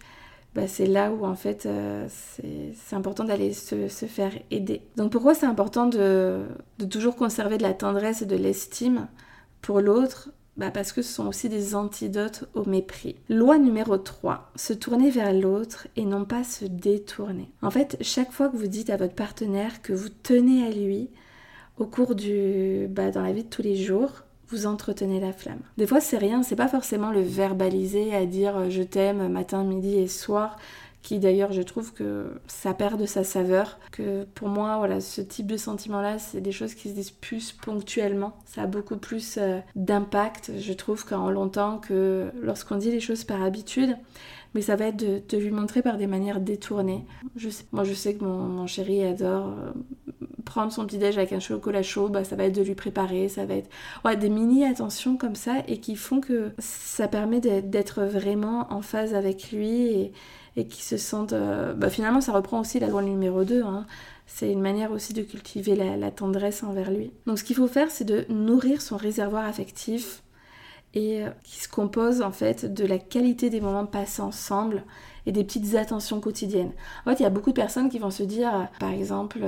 bah, 0.54 0.68
c'est 0.68 0.86
là 0.86 1.10
où 1.12 1.26
en 1.26 1.34
fait 1.34 1.66
euh, 1.66 2.06
c'est 2.08 2.96
important 2.96 3.24
d'aller 3.24 3.52
se, 3.52 3.88
faire 3.88 4.32
aider. 4.50 4.80
Donc 4.96 5.12
pourquoi 5.12 5.34
c'est 5.34 5.46
important 5.46 5.86
de, 5.86 6.44
de, 6.78 6.86
toujours 6.86 7.16
conserver 7.16 7.58
de 7.58 7.62
la 7.62 7.74
tendresse 7.74 8.22
et 8.22 8.26
de 8.26 8.36
l'estime 8.36 9.08
pour 9.60 9.80
l'autre 9.80 10.30
bah 10.56 10.70
parce 10.70 10.92
que 10.92 11.02
ce 11.02 11.12
sont 11.12 11.26
aussi 11.26 11.48
des 11.48 11.74
antidotes 11.74 12.44
au 12.54 12.64
mépris. 12.64 13.16
Loi 13.28 13.58
numéro 13.58 13.98
3, 13.98 14.52
se 14.56 14.72
tourner 14.72 15.10
vers 15.10 15.32
l'autre 15.32 15.88
et 15.96 16.04
non 16.04 16.24
pas 16.24 16.44
se 16.44 16.64
détourner. 16.64 17.50
En 17.62 17.70
fait, 17.70 17.96
chaque 18.00 18.32
fois 18.32 18.48
que 18.48 18.56
vous 18.56 18.66
dites 18.66 18.90
à 18.90 18.96
votre 18.96 19.14
partenaire 19.14 19.82
que 19.82 19.92
vous 19.92 20.08
tenez 20.08 20.66
à 20.66 20.70
lui, 20.70 21.10
au 21.78 21.86
cours 21.86 22.14
du... 22.14 22.86
Bah, 22.88 23.10
dans 23.10 23.22
la 23.22 23.32
vie 23.32 23.44
de 23.44 23.50
tous 23.50 23.62
les 23.62 23.76
jours, 23.76 24.22
vous 24.48 24.66
entretenez 24.66 25.20
la 25.20 25.32
flamme. 25.32 25.60
Des 25.76 25.86
fois, 25.86 26.00
c'est 26.00 26.18
rien, 26.18 26.42
c'est 26.42 26.56
pas 26.56 26.68
forcément 26.68 27.10
le 27.10 27.20
verbaliser 27.20 28.14
à 28.14 28.26
dire 28.26 28.56
euh, 28.56 28.70
je 28.70 28.82
t'aime 28.82 29.28
matin, 29.28 29.64
midi 29.64 29.96
et 29.96 30.08
soir 30.08 30.56
qui 31.06 31.20
d'ailleurs 31.20 31.52
je 31.52 31.62
trouve 31.62 31.92
que 31.92 32.26
ça 32.48 32.74
perd 32.74 33.00
de 33.00 33.06
sa 33.06 33.22
saveur, 33.22 33.78
que 33.92 34.24
pour 34.34 34.48
moi 34.48 34.78
voilà 34.78 35.00
ce 35.00 35.20
type 35.20 35.46
de 35.46 35.56
sentiment 35.56 36.00
là 36.00 36.18
c'est 36.18 36.40
des 36.40 36.50
choses 36.50 36.74
qui 36.74 36.88
se 36.88 36.94
disent 36.94 37.12
plus 37.12 37.52
ponctuellement, 37.52 38.36
ça 38.44 38.62
a 38.62 38.66
beaucoup 38.66 38.96
plus 38.96 39.36
euh, 39.38 39.60
d'impact 39.76 40.50
je 40.58 40.72
trouve 40.72 41.04
qu'en 41.06 41.30
longtemps 41.30 41.78
que 41.78 42.32
lorsqu'on 42.42 42.74
dit 42.74 42.90
les 42.90 42.98
choses 42.98 43.22
par 43.22 43.40
habitude, 43.40 43.96
mais 44.56 44.62
ça 44.62 44.74
va 44.74 44.86
être 44.86 44.96
de, 44.96 45.36
lui 45.38 45.52
montrer 45.52 45.80
par 45.80 45.96
des 45.96 46.08
manières 46.08 46.40
détournées. 46.40 47.04
Je 47.36 47.50
sais, 47.50 47.64
moi 47.70 47.84
je 47.84 47.92
sais 47.92 48.14
que 48.14 48.24
mon, 48.24 48.66
chéri 48.66 49.04
adore 49.04 49.48
euh, 49.48 49.70
prendre 50.44 50.72
son 50.72 50.86
petit 50.86 50.98
déj 50.98 51.18
avec 51.18 51.32
un 51.32 51.40
chocolat 51.40 51.84
chaud, 51.84 52.08
bah, 52.08 52.24
ça 52.24 52.34
va 52.34 52.44
être 52.44 52.56
de 52.56 52.62
lui 52.62 52.74
préparer, 52.74 53.28
ça 53.28 53.44
va 53.44 53.54
être 53.54 53.70
ouais, 54.04 54.16
des 54.16 54.28
mini 54.28 54.64
attentions 54.64 55.16
comme 55.16 55.36
ça 55.36 55.62
et 55.68 55.78
qui 55.78 55.94
font 55.94 56.20
que 56.20 56.50
ça 56.58 57.06
permet 57.06 57.40
d'être 57.40 58.02
vraiment 58.02 58.66
en 58.72 58.82
phase 58.82 59.14
avec 59.14 59.52
lui 59.52 59.70
et, 59.70 60.12
et 60.56 60.66
qui 60.66 60.82
se 60.82 60.96
sentent... 60.96 61.34
Euh, 61.34 61.74
bah, 61.74 61.90
finalement, 61.90 62.20
ça 62.20 62.32
reprend 62.32 62.60
aussi 62.60 62.80
la 62.80 62.88
loi 62.88 63.02
numéro 63.02 63.44
2. 63.44 63.62
Hein. 63.62 63.86
C'est 64.26 64.50
une 64.50 64.60
manière 64.60 64.90
aussi 64.90 65.12
de 65.12 65.22
cultiver 65.22 65.76
la, 65.76 66.10
tendresse 66.10 66.62
envers 66.62 66.90
lui. 66.90 67.12
Donc 67.26 67.38
ce 67.38 67.44
qu'il 67.44 67.56
faut 67.56 67.68
faire, 67.68 67.90
c'est 67.90 68.04
de 68.04 68.24
nourrir 68.28 68.80
son 68.80 68.96
réservoir 68.96 69.44
affectif 69.44 70.22
et 70.94 71.22
euh, 71.22 71.30
qui 71.44 71.60
se 71.60 71.68
compose 71.68 72.22
en 72.22 72.32
fait 72.32 72.72
de 72.72 72.86
la 72.86 72.98
qualité 72.98 73.50
des 73.50 73.60
moments 73.60 73.86
passés 73.86 74.22
ensemble 74.22 74.82
et 75.26 75.32
des 75.32 75.44
petites 75.44 75.74
attentions 75.74 76.20
quotidiennes. 76.20 76.72
En 77.04 77.10
fait, 77.10 77.20
il 77.20 77.22
y 77.24 77.26
a 77.26 77.30
beaucoup 77.30 77.50
de 77.50 77.56
personnes 77.56 77.90
qui 77.90 77.98
vont 77.98 78.10
se 78.10 78.22
dire, 78.22 78.54
euh, 78.54 78.64
par 78.80 78.90
exemple, 78.90 79.40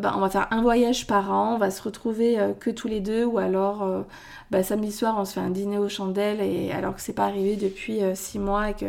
bah, 0.00 0.14
on 0.16 0.20
va 0.20 0.30
faire 0.30 0.46
un 0.50 0.62
voyage 0.62 1.06
par 1.06 1.32
an, 1.32 1.54
on 1.54 1.58
va 1.58 1.70
se 1.70 1.82
retrouver 1.82 2.38
que 2.60 2.70
tous 2.70 2.86
les 2.86 3.00
deux, 3.00 3.24
ou 3.24 3.38
alors 3.38 4.04
bah, 4.50 4.62
samedi 4.62 4.92
soir 4.92 5.16
on 5.18 5.24
se 5.24 5.34
fait 5.34 5.40
un 5.40 5.50
dîner 5.50 5.78
aux 5.78 5.88
chandelles, 5.88 6.40
et 6.40 6.70
alors 6.70 6.94
que 6.94 7.00
c'est 7.00 7.14
pas 7.14 7.24
arrivé 7.24 7.56
depuis 7.56 8.00
six 8.14 8.38
mois 8.38 8.70
et 8.70 8.74
que 8.74 8.86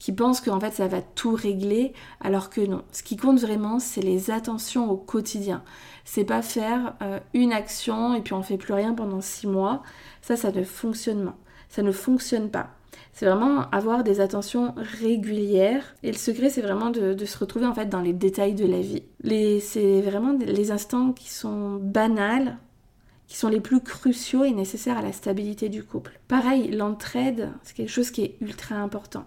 qui 0.00 0.12
pensent 0.12 0.40
qu'en 0.40 0.58
fait 0.58 0.72
ça 0.72 0.88
va 0.88 1.02
tout 1.02 1.34
régler, 1.34 1.92
alors 2.20 2.50
que 2.50 2.62
non. 2.62 2.82
Ce 2.90 3.04
qui 3.04 3.16
compte 3.16 3.38
vraiment, 3.38 3.78
c'est 3.78 4.00
les 4.00 4.32
attentions 4.32 4.90
au 4.90 4.96
quotidien. 4.96 5.62
C'est 6.04 6.24
pas 6.24 6.42
faire 6.42 6.94
euh, 7.02 7.20
une 7.34 7.52
action 7.52 8.14
et 8.14 8.22
puis 8.22 8.32
on 8.32 8.42
fait 8.42 8.56
plus 8.56 8.72
rien 8.72 8.94
pendant 8.94 9.20
six 9.20 9.46
mois. 9.46 9.82
Ça, 10.22 10.36
ça 10.36 10.50
ne 10.50 10.64
fonctionne 10.64 11.26
pas. 11.26 11.36
Ça 11.68 11.82
ne 11.82 11.92
fonctionne 11.92 12.50
pas. 12.50 12.70
C'est 13.12 13.26
vraiment 13.26 13.68
avoir 13.70 14.02
des 14.02 14.20
attentions 14.20 14.74
régulières. 14.76 15.94
Et 16.02 16.10
le 16.10 16.16
secret, 16.16 16.48
c'est 16.48 16.62
vraiment 16.62 16.90
de, 16.90 17.24
se 17.24 17.38
retrouver 17.38 17.66
en 17.66 17.74
fait 17.74 17.86
dans 17.86 18.00
les 18.00 18.14
détails 18.14 18.54
de 18.54 18.66
la 18.66 18.80
vie. 18.80 19.02
c'est 19.60 20.00
vraiment 20.00 20.32
les 20.32 20.70
instants 20.70 21.12
qui 21.12 21.28
sont 21.28 21.76
banals, 21.76 22.56
qui 23.26 23.36
sont 23.36 23.48
les 23.48 23.60
plus 23.60 23.80
cruciaux 23.80 24.44
et 24.44 24.52
nécessaires 24.52 24.96
à 24.96 25.02
la 25.02 25.12
stabilité 25.12 25.68
du 25.68 25.84
couple. 25.84 26.18
Pareil, 26.26 26.70
l'entraide, 26.70 27.50
c'est 27.62 27.76
quelque 27.76 27.90
chose 27.90 28.10
qui 28.10 28.22
est 28.22 28.36
ultra 28.40 28.76
important 28.76 29.26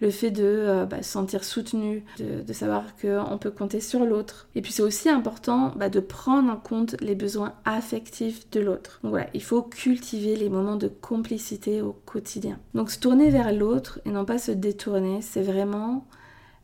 le 0.00 0.10
fait 0.10 0.30
de 0.30 0.44
euh, 0.44 0.86
bah, 0.86 1.02
se 1.02 1.10
sentir 1.10 1.44
soutenu, 1.44 2.04
de, 2.18 2.52
savoir 2.52 2.84
qu'on 3.00 3.38
peut 3.38 3.50
compter 3.50 3.80
sur 3.80 4.04
l'autre. 4.04 4.48
Et 4.54 4.62
puis 4.62 4.72
c'est 4.72 4.82
aussi 4.82 5.08
important 5.08 5.72
bah, 5.76 5.88
de 5.88 6.00
prendre 6.00 6.50
en 6.50 6.56
compte 6.56 6.96
les 7.00 7.14
besoins 7.14 7.54
affectifs 7.64 8.50
de 8.50 8.60
l'autre. 8.60 9.00
Donc 9.02 9.10
voilà, 9.10 9.28
il 9.34 9.42
faut 9.42 9.62
cultiver 9.62 10.36
les 10.36 10.48
moments 10.48 10.76
de 10.76 10.88
complicité 10.88 11.82
au 11.82 11.92
quotidien. 12.04 12.58
Donc 12.74 12.90
se 12.90 12.98
tourner 12.98 13.30
vers 13.30 13.52
l'autre 13.52 14.00
et 14.04 14.10
non 14.10 14.24
pas 14.24 14.38
se 14.38 14.52
détourner, 14.52 15.20
c'est 15.22 15.42
vraiment 15.42 16.06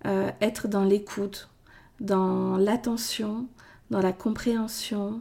euh, 0.06 0.30
être 0.40 0.68
dans 0.68 0.84
l'écoute, 0.84 1.48
dans 2.00 2.56
l'attention, 2.56 3.46
dans 3.90 4.00
la 4.00 4.12
compréhension, 4.12 5.20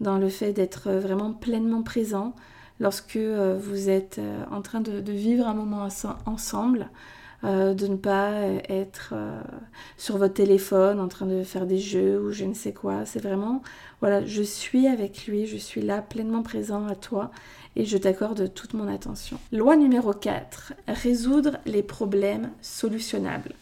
dans 0.00 0.18
le 0.18 0.28
fait 0.28 0.52
d'être 0.52 0.90
vraiment 0.90 1.32
pleinement 1.32 1.82
présent 1.82 2.34
lorsque 2.80 3.16
euh, 3.16 3.58
vous 3.60 3.88
êtes 3.88 4.20
en 4.50 4.62
train 4.62 4.80
de, 4.80 5.12
vivre 5.12 5.46
un 5.46 5.54
moment 5.54 5.88
ensemble, 6.26 6.88
euh, 7.44 7.72
de 7.72 7.86
ne 7.86 7.94
pas 7.94 8.32
euh, 8.32 8.58
être 8.68 9.10
euh, 9.12 9.40
sur 9.96 10.18
votre 10.18 10.34
téléphone 10.34 10.98
en 10.98 11.06
train 11.06 11.24
de 11.24 11.44
faire 11.44 11.66
des 11.66 11.78
jeux 11.78 12.20
ou 12.20 12.32
je 12.32 12.44
ne 12.44 12.52
sais 12.52 12.72
quoi. 12.72 13.04
C'est 13.06 13.22
vraiment, 13.22 13.62
voilà, 14.00 14.24
je 14.24 14.42
suis 14.42 14.88
avec 14.88 15.28
lui, 15.28 15.46
je 15.46 15.56
suis 15.56 15.80
là 15.80 16.02
pleinement 16.02 16.42
présent 16.42 16.84
à 16.88 16.96
toi 16.96 17.30
et 17.76 17.84
je 17.84 17.96
t'accorde 17.96 18.52
toute 18.54 18.74
mon 18.74 18.88
attention. 18.92 19.38
Loi 19.52 19.76
numéro 19.76 20.12
4, 20.12 20.72
résoudre 20.88 21.58
les 21.64 21.84
problèmes 21.84 22.50
solutionnables. 22.60 23.52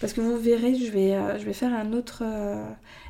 Parce 0.00 0.14
que 0.14 0.22
vous 0.22 0.38
verrez, 0.38 0.76
je 0.76 0.90
vais, 0.90 1.38
je 1.38 1.44
vais 1.44 1.52
faire 1.52 1.74
un 1.74 1.92
autre 1.92 2.22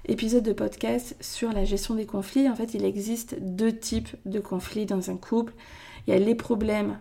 épisode 0.07 0.43
de 0.43 0.55
podcast 0.55 1.15
sur 1.21 1.53
la 1.53 1.65
gestion 1.65 1.95
des 1.95 2.07
conflits. 2.07 2.49
En 2.49 2.57
fait, 2.57 2.73
il 2.73 2.85
existe 2.85 3.37
deux 3.41 3.77
types 3.77 4.17
de 4.25 4.41
conflits 4.41 4.87
dans 4.87 5.11
un 5.11 5.17
couple. 5.17 5.53
Il 6.07 6.15
y 6.15 6.17
a 6.17 6.19
les 6.19 6.35
problèmes 6.35 6.97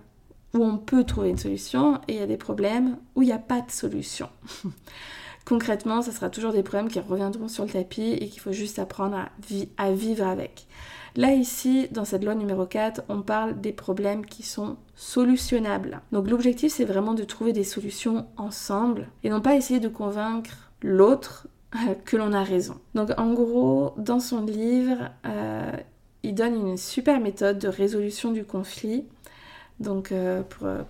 où 0.58 0.64
on 0.64 0.78
peut 0.78 1.04
trouver 1.04 1.30
une 1.30 1.38
solution 1.38 2.00
et 2.08 2.14
il 2.14 2.20
y 2.20 2.24
a 2.24 2.28
des 2.28 2.38
problèmes 2.38 2.98
où 3.16 3.22
il 3.22 3.28
n'y 3.28 3.32
a 3.32 3.40
pas 3.40 3.62
de 3.62 3.72
solution. 3.72 4.30
Concrètement, 5.46 6.02
ce 6.02 6.12
sera 6.12 6.30
toujours 6.30 6.52
des 6.52 6.64
problèmes 6.64 6.90
qui 6.90 7.00
reviendront 7.00 7.48
sur 7.48 7.64
le 7.64 7.70
tapis 7.70 8.18
et 8.20 8.28
qu'il 8.28 8.42
faut 8.42 8.52
juste 8.52 8.80
apprendre 8.80 9.30
à, 9.78 9.92
vivre 9.92 10.28
avec. 10.28 10.68
Là, 11.16 11.34
ici, 11.34 11.88
dans 11.92 12.04
cette 12.04 12.26
loi 12.26 12.36
numéro 12.36 12.66
4, 12.66 13.04
on 13.08 13.22
parle 13.22 13.62
des 13.62 13.72
problèmes 13.72 14.26
qui 14.26 14.44
sont 14.44 14.76
solutionnables. 14.94 16.02
Donc 16.12 16.30
l'objectif, 16.30 16.74
c'est 16.74 16.86
vraiment 16.86 17.14
de 17.14 17.24
trouver 17.24 17.54
des 17.54 17.64
solutions 17.64 18.28
ensemble 18.36 19.08
et 19.24 19.30
non 19.30 19.40
pas 19.40 19.56
essayer 19.56 19.80
de 19.80 19.88
convaincre 19.88 20.70
l'autre 20.82 21.48
que 22.06 22.18
l'on 22.18 22.34
a 22.34 22.44
raison. 22.44 22.76
Donc 22.94 23.12
en 23.18 23.34
gros, 23.34 23.94
dans 23.98 24.20
son 24.20 24.46
livre, 24.46 25.10
euh, 25.26 25.72
il 26.24 26.36
donne 26.36 26.56
une 26.56 26.78
super 26.78 27.22
méthode 27.22 27.58
de 27.58 27.70
résolution 27.70 28.32
du 28.32 28.44
conflit 28.44 29.06
donc 29.80 30.12
euh, 30.12 30.42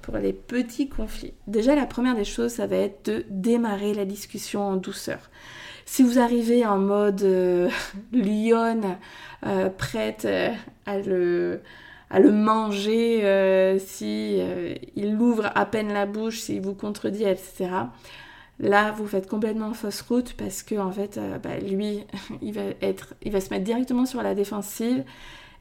pour, 0.01 0.17
les 0.17 0.33
petits 0.33 0.87
conflits. 0.87 1.33
Déjà 1.47 1.75
la 1.75 1.85
première 1.85 2.15
des 2.15 2.23
choses, 2.23 2.53
ça 2.53 2.67
va 2.67 2.77
être 2.77 3.05
de 3.05 3.25
démarrer 3.29 3.93
la 3.93 4.05
discussion 4.05 4.61
en 4.61 4.75
douceur. 4.75 5.29
Si 5.85 6.03
vous 6.03 6.19
arrivez 6.19 6.65
en 6.65 6.77
mode 6.77 7.21
euh, 7.23 7.69
lionne, 8.13 8.97
euh, 9.45 9.69
prête 9.69 10.27
à 10.85 10.99
le, 10.99 11.61
à 12.09 12.19
le 12.19 12.31
manger 12.31 13.77
si 13.79 14.41
il 14.95 15.15
ouvre 15.15 15.51
à 15.53 15.65
peine 15.65 15.91
la 15.91 16.05
bouche, 16.05 16.39
s'il 16.39 16.61
vous 16.61 16.73
contredit, 16.73 17.25
etc. 17.25 17.69
Là, 18.59 18.91
vous 18.91 19.05
faites 19.05 19.29
complètement 19.29 19.73
fausse 19.73 20.01
route 20.01 20.33
parce 20.33 20.63
que 20.63 20.75
en 20.75 20.91
fait, 20.91 21.19
bah, 21.43 21.59
lui, 21.59 22.05
il 22.41 22.53
va 22.53 22.61
être, 22.81 23.13
il 23.21 23.31
va 23.31 23.41
se 23.41 23.49
mettre 23.49 23.65
directement 23.65 24.05
sur 24.05 24.23
la 24.23 24.33
défensive 24.33 25.03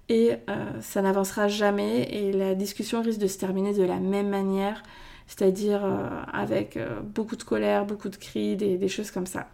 et 0.09 0.35
euh, 0.49 0.81
ça 0.81 1.03
n'avancera 1.03 1.49
jamais 1.49 2.03
et 2.03 2.33
la 2.33 2.55
discussion 2.55 3.03
risque 3.03 3.19
de 3.19 3.27
se 3.27 3.39
terminer 3.39 3.73
de 3.73 3.83
la 3.83 3.99
même 3.99 4.29
manière, 4.29 4.83
c'est-à-dire 5.27 5.85
euh, 5.85 6.09
avec 6.33 6.77
euh, 6.77 7.01
beaucoup 7.01 7.37
de 7.37 7.43
colère, 7.43 7.87
beaucoup 7.87 8.09
de 8.09 8.17
cris, 8.17 8.57
des, 8.57 8.89
choses 8.89 9.11
comme 9.11 9.27
ça. 9.27 9.49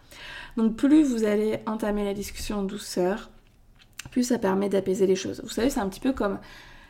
Donc 0.56 0.76
plus 0.76 1.04
vous 1.04 1.24
allez 1.24 1.58
entamer 1.66 2.04
la 2.04 2.12
discussion 2.12 2.58
en 2.58 2.62
douceur, 2.62 3.30
plus 4.10 4.24
ça 4.24 4.38
permet 4.38 4.68
d'apaiser 4.68 5.06
les 5.06 5.16
choses. 5.16 5.40
Vous 5.42 5.48
savez, 5.50 5.70
c'est 5.70 5.80
un 5.80 5.88
petit 5.88 6.00
peu 6.00 6.12
comme 6.12 6.38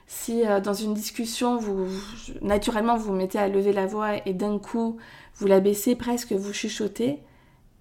si 0.09 0.42
dans 0.64 0.75
une 0.75 0.95
discussion, 0.95 1.57
vous, 1.57 1.87
naturellement 2.42 2.97
vous 2.97 3.04
vous 3.04 3.12
mettez 3.12 3.38
à 3.38 3.49
lever 3.49 3.73
la 3.73 3.87
voix 3.87 4.26
et 4.26 4.35
d'un 4.35 4.59
coup 4.59 4.99
vous 5.37 5.47
la 5.47 5.61
baissez 5.61 5.95
presque, 5.95 6.33
vous 6.33 6.52
chuchotez, 6.52 7.21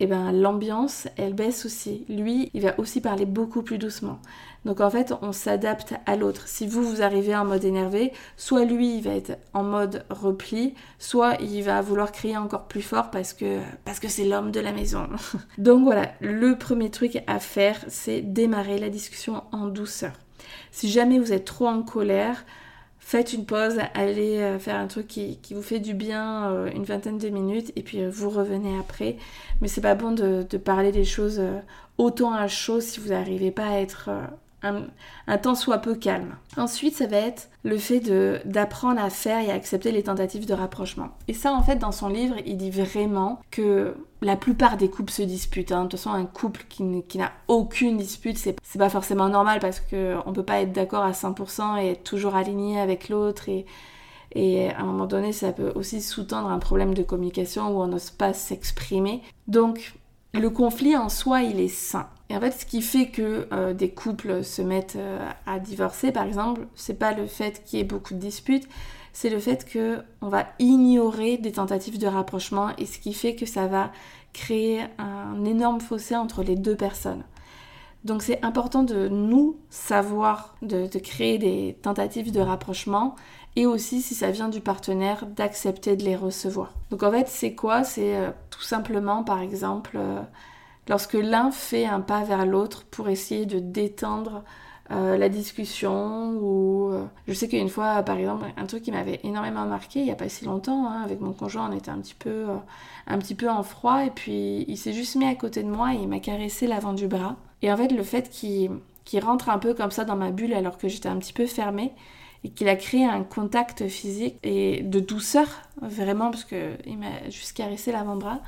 eh 0.04 0.08
ben 0.08 0.32
l'ambiance 0.32 1.08
elle 1.16 1.36
baisse 1.36 1.64
aussi. 1.66 2.06
Lui, 2.10 2.50
il 2.56 2.64
va 2.64 2.80
aussi 2.80 3.02
parler 3.02 3.26
beaucoup 3.26 3.62
plus 3.62 3.78
doucement. 3.78 4.20
Donc 4.66 4.82
en 4.82 4.90
fait, 4.90 5.14
on 5.22 5.32
s'adapte 5.32 5.94
à 6.08 6.16
l'autre. 6.16 6.48
Si 6.48 6.66
vous, 6.66 6.84
vous 6.84 7.04
arrivez 7.04 7.36
en 7.36 7.46
mode 7.46 7.64
énervé, 7.64 8.12
soit 8.36 8.66
lui, 8.66 8.98
il 8.98 9.04
va 9.04 9.14
être 9.14 9.38
en 9.54 9.62
mode 9.64 10.04
repli, 10.10 10.74
soit 10.98 11.36
il 11.40 11.62
va 11.62 11.82
vouloir 11.82 12.12
crier 12.12 12.36
encore 12.36 12.68
plus 12.68 12.82
fort 12.82 13.12
parce 13.12 13.34
que 13.34 13.60
parce 13.86 14.00
que 14.00 14.08
c'est 14.08 14.26
l'homme 14.26 14.50
de 14.50 14.60
la 14.60 14.72
maison. 14.72 15.08
Donc 15.60 15.84
voilà, 15.84 16.12
le 16.20 16.58
premier 16.58 16.90
truc 16.90 17.22
à 17.28 17.40
faire, 17.40 17.78
c'est 17.88 18.22
démarrer 18.22 18.80
la 18.80 18.90
discussion 18.90 19.44
en 19.52 19.68
douceur. 19.68 20.14
Si 20.72 20.90
jamais 20.90 21.20
vous 21.20 21.32
êtes 21.32 21.46
trop 21.46 21.68
en 21.68 21.84
colère, 21.84 22.44
faites 23.12 23.34
une 23.34 23.46
pause, 23.46 23.78
allez 23.94 24.38
euh, 24.38 24.58
faire 24.58 24.78
un 24.78 24.88
truc 24.88 25.06
qui, 25.06 25.38
vous 25.52 25.62
fait 25.62 25.80
du 25.80 25.94
bien 25.94 26.50
euh, 26.50 26.72
une 26.74 26.86
vingtaine 26.86 27.18
de 27.18 27.28
minutes 27.28 27.74
et 27.76 27.84
puis 27.84 28.02
euh, 28.02 28.10
vous 28.10 28.30
revenez 28.30 28.78
après. 28.80 29.18
Mais 29.60 29.68
c'est 29.68 29.82
pas 29.82 29.96
bon 29.96 30.14
de, 30.14 30.44
de, 30.50 30.58
parler 30.58 30.94
des 30.94 31.04
choses 31.04 31.42
autant 31.98 32.32
à 32.34 32.48
chaud 32.48 32.80
si 32.80 33.02
vous 33.02 33.10
n'arrivez 33.10 33.52
pas 33.52 33.68
à 33.68 33.80
être 33.80 34.10
un, 34.64 35.38
temps 35.38 35.56
soit 35.56 35.80
peu 35.80 35.96
calme. 35.96 36.36
Ensuite, 36.58 36.96
ça 36.96 37.08
va 37.08 37.18
être 37.18 37.50
le 37.64 37.78
fait 37.78 38.00
d'apprendre 38.46 39.02
à 39.02 39.10
faire 39.10 39.40
et 39.40 39.52
à 39.52 39.56
accepter 39.56 39.92
les 39.92 40.04
tentatives 40.04 40.46
de 40.46 40.54
rapprochement. 40.54 41.10
Et 41.28 41.34
ça, 41.34 41.54
en 41.54 41.64
fait, 41.64 41.78
dans 41.78 41.92
son 41.92 42.10
livre, 42.10 42.36
il 42.46 42.58
dit 42.58 42.72
vraiment 42.72 43.40
que 43.52 43.96
la 44.22 44.36
plupart 44.36 44.78
des 44.78 44.90
couples 44.90 45.12
se 45.12 45.24
disputent. 45.24 45.72
Hein. 45.72 45.86
De 45.86 45.90
toute 45.90 46.00
façon, 46.00 46.12
un 46.12 46.26
couple 46.26 46.66
qui, 46.70 46.84
n'a 46.84 47.32
aucune 47.48 47.98
dispute, 47.98 48.38
c'est 48.38 48.56
pas 48.78 48.90
forcément 48.90 49.30
normal 49.30 49.60
parce 49.60 49.80
qu'on 49.80 50.34
peut 50.34 50.46
pas 50.46 50.62
être 50.62 50.74
d'accord 50.74 51.04
à 51.04 51.12
100% 51.12 51.82
et 51.82 51.92
être 51.92 52.04
toujours 52.04 52.36
aligné 52.36 52.80
avec 52.80 53.10
l'autre. 53.10 53.50
Et, 53.50 53.66
et 54.34 54.70
à 54.70 54.82
un 54.82 54.86
moment 54.86 55.08
donné, 55.08 55.34
ça 55.34 55.52
peut 55.52 55.72
aussi 55.76 56.02
sous-tendre 56.02 56.50
un 56.50 56.60
problème 56.60 56.94
de 56.94 57.04
communication 57.04 57.70
où 57.70 57.82
on 57.82 57.88
n'ose 57.88 58.12
pas 58.12 58.34
s'exprimer. 58.34 59.22
Donc, 59.48 59.94
le 60.34 60.50
conflit 60.50 60.96
en 60.96 61.10
soi, 61.10 61.42
il 61.42 61.60
est 61.60 61.68
sain. 61.68 62.08
Et 62.32 62.36
en 62.38 62.40
fait, 62.40 62.52
ce 62.52 62.66
qui 62.66 62.82
fait 62.82 63.08
que 63.08 63.50
euh, 63.52 63.74
des 63.74 63.90
couples 63.90 64.42
se 64.42 64.62
mettent 64.62 64.96
euh, 64.96 65.30
à 65.46 65.60
divorcer, 65.60 66.14
par 66.14 66.24
exemple, 66.24 66.62
c'est 66.76 66.98
pas 66.98 67.12
le 67.12 67.28
fait 67.28 67.62
qu'il 67.66 67.78
y 67.78 67.82
ait 67.82 67.86
beaucoup 67.86 68.14
de 68.14 68.20
disputes, 68.20 68.70
c'est 69.12 69.30
le 69.30 69.38
fait 69.38 69.66
que 69.66 70.00
on 70.22 70.30
va 70.30 70.46
ignorer 70.58 71.38
des 71.38 71.52
tentatives 71.52 71.98
de 71.98 72.08
rapprochement 72.08 72.70
et 72.78 72.86
ce 72.86 73.00
qui 73.00 73.14
fait 73.14 73.36
que 73.36 73.46
ça 73.46 73.68
va 73.68 73.92
créer 74.32 74.80
un 74.98 75.44
énorme 75.44 75.82
fossé 75.82 76.16
entre 76.16 76.42
les 76.42 76.56
deux 76.56 76.78
personnes. 76.78 77.26
Donc 78.06 78.24
c'est 78.24 78.42
important 78.46 78.84
de 78.84 79.10
nous 79.10 79.58
savoir 79.70 80.56
de, 80.62 80.88
créer 81.00 81.38
des 81.38 81.78
tentatives 81.82 82.32
de 82.32 82.40
rapprochement 82.40 83.18
et 83.58 83.66
aussi 83.66 84.02
si 84.02 84.16
ça 84.16 84.32
vient 84.32 84.48
du 84.48 84.62
partenaire 84.62 85.26
d'accepter 85.26 85.98
de 85.98 86.06
les 86.06 86.16
recevoir. 86.16 86.72
Donc 86.92 87.04
en 87.04 87.12
fait 87.12 87.28
c'est 87.28 87.56
quoi? 87.56 87.84
C'est 87.84 88.16
euh, 88.16 88.32
tout 88.50 88.62
simplement 88.62 89.26
par 89.26 89.42
exemple 89.42 90.00
lorsque 90.88 91.14
l'un 91.14 91.52
fait 91.52 91.86
un 91.86 92.02
pas 92.02 92.24
vers 92.24 92.46
l'autre 92.46 92.86
pour 92.86 93.10
essayer 93.10 93.46
de 93.46 93.60
détendre 93.60 94.44
euh, 94.92 95.18
la 95.18 95.30
discussion 95.30 96.32
ou 96.42 96.90
euh, 96.92 97.06
je 97.28 97.34
sais 97.34 97.48
qu'une 97.48 97.70
fois 97.70 98.04
par 98.04 98.18
exemple 98.18 98.46
un 98.58 98.66
truc 98.66 98.84
qui 98.84 98.92
m'avait 98.92 99.22
énormément 99.24 99.66
marqué 99.66 100.00
il 100.00 100.06
n'y 100.06 100.12
a 100.12 100.16
pas 100.16 100.28
si 100.28 100.44
longtemps 100.44 100.88
hein, 100.88 101.02
avec 101.04 101.22
mon 101.22 101.32
conjoint 101.32 101.70
on 101.72 101.78
était 101.78 101.92
un 101.92 102.00
petit 102.00 102.16
peu 102.16 102.30
euh, 102.30 102.56
un 103.08 103.18
petit 103.18 103.36
peu 103.36 103.50
en 103.50 103.64
froid 103.64 104.04
et 104.04 104.10
puis 104.10 104.66
il 104.68 104.78
s'est 104.78 104.92
juste 104.92 105.16
mis 105.16 105.26
à 105.26 105.36
côté 105.36 105.64
de 105.64 105.70
moi 105.70 105.94
et 105.94 105.98
il 105.98 106.10
m'a 106.10 106.20
caressé 106.20 106.68
l'avant 106.68 106.94
du 106.94 107.08
bras 107.08 107.38
et 107.62 107.72
en 107.72 107.78
fait 107.78 107.90
le 107.90 108.04
fait 108.04 108.30
qu'il 108.30 108.70
rentre 109.24 109.50
un 109.50 109.60
peu 109.60 109.74
comme 109.74 109.92
ça 109.92 110.04
dans 110.04 110.18
ma 110.18 110.32
bulle 110.32 110.54
alors 110.54 110.78
que 110.78 110.90
j'étais 110.90 111.10
un 111.10 111.18
petit 111.18 111.34
peu 111.34 111.46
fermée 111.46 111.94
et 112.44 112.50
qu'il 112.50 112.68
a 112.70 112.76
créé 112.76 113.06
un 113.06 113.24
contact 113.24 113.88
physique 113.88 114.38
et 114.44 114.82
de 114.82 115.00
douceur, 115.00 115.48
vraiment, 115.82 116.32
parce 116.32 116.44
qu'il 116.44 116.98
m'a 116.98 117.30
juste 117.30 117.56
caressé 117.56 117.92
l'avant-bras. 117.92 118.42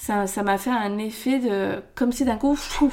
Ça, 0.00 0.42
m'a 0.42 0.56
fait 0.56 0.70
un 0.70 0.96
effet 0.96 1.38
de. 1.38 1.82
comme 1.94 2.10
si 2.10 2.24
d'un 2.24 2.36
coup, 2.36 2.56
fou, 2.56 2.90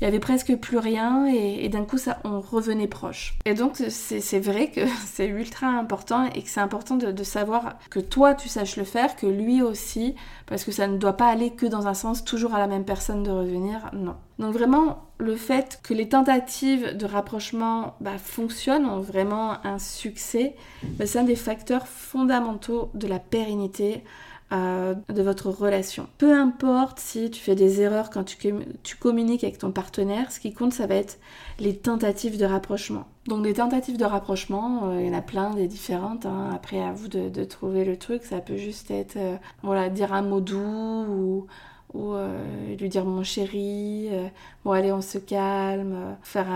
il 0.00 0.04
y 0.04 0.06
avait 0.06 0.18
presque 0.18 0.54
plus 0.56 0.76
rien 0.76 1.26
et, 1.26 1.66
d'un 1.70 1.84
coup 1.84 1.96
ça 1.96 2.18
on 2.24 2.40
revenait 2.40 2.86
proche. 2.86 3.38
Et 3.46 3.54
donc 3.54 3.76
c'est 3.76 4.38
vrai 4.38 4.70
que 4.70 4.82
c'est 5.06 5.26
ultra 5.26 5.66
important 5.66 6.26
et 6.34 6.42
que 6.42 6.48
c'est 6.48 6.60
important 6.60 6.96
de, 6.96 7.24
savoir 7.24 7.78
que 7.88 8.00
toi 8.00 8.34
tu 8.34 8.50
saches 8.50 8.76
le 8.76 8.84
faire, 8.84 9.16
que 9.16 9.26
lui 9.26 9.62
aussi, 9.62 10.14
parce 10.46 10.64
que 10.64 10.72
ça 10.72 10.86
ne 10.86 10.98
doit 10.98 11.16
pas 11.16 11.28
aller 11.28 11.50
que 11.50 11.64
dans 11.64 11.86
un 11.86 11.94
sens 11.94 12.22
toujours 12.22 12.54
à 12.54 12.58
la 12.58 12.66
même 12.66 12.84
personne 12.84 13.22
de 13.22 13.30
revenir, 13.30 13.90
non. 13.94 14.16
Donc 14.38 14.52
vraiment 14.52 15.04
le 15.18 15.36
fait 15.36 15.80
que 15.82 15.94
les 15.94 16.08
tentatives 16.08 16.96
de 16.96 17.06
rapprochement 17.06 17.94
bah, 18.00 18.18
fonctionnent, 18.18 18.86
ont 18.86 19.00
vraiment 19.00 19.64
un 19.66 19.78
succès, 19.78 20.54
bah, 20.82 21.06
c'est 21.06 21.18
un 21.18 21.24
des 21.24 21.36
facteurs 21.36 21.86
fondamentaux 21.86 22.90
de 22.94 23.06
la 23.06 23.18
pérennité 23.18 24.04
euh, 24.52 24.94
de 25.08 25.22
votre 25.22 25.48
relation. 25.48 26.08
Peu 26.18 26.34
importe 26.34 26.98
si 26.98 27.30
tu 27.30 27.40
fais 27.40 27.54
des 27.54 27.80
erreurs 27.80 28.10
quand 28.10 28.24
tu, 28.24 28.36
tu, 28.82 28.96
communiques 28.96 29.44
avec 29.44 29.58
ton 29.58 29.70
partenaire, 29.70 30.32
ce 30.32 30.40
qui 30.40 30.52
compte, 30.52 30.72
ça 30.72 30.86
va 30.86 30.96
être 30.96 31.18
les 31.60 31.76
tentatives 31.76 32.36
de 32.36 32.44
rapprochement. 32.44 33.06
Donc 33.26 33.44
des 33.44 33.54
tentatives 33.54 33.96
de 33.96 34.04
rapprochement, 34.04 34.88
euh, 34.88 35.00
il 35.00 35.06
y 35.06 35.10
en 35.10 35.16
a 35.16 35.22
plein, 35.22 35.54
des 35.54 35.68
différentes. 35.68 36.26
Hein. 36.26 36.50
Après, 36.52 36.82
à 36.82 36.92
vous 36.92 37.06
de, 37.06 37.44
trouver 37.44 37.84
le 37.84 37.96
truc. 37.96 38.24
Ça 38.24 38.40
peut 38.40 38.56
juste 38.56 38.90
être, 38.90 39.16
euh, 39.16 39.36
voilà, 39.62 39.88
dire 39.88 40.12
un 40.12 40.22
mot 40.22 40.40
doux 40.40 40.58
ou 40.58 41.46
ou 41.92 42.14
lui 42.78 42.88
dire 42.88 43.04
mon 43.04 43.24
chéri, 43.24 44.08
bon 44.64 44.70
allez 44.70 44.92
on 44.92 45.00
se 45.00 45.18
calme, 45.18 46.16
faire 46.22 46.46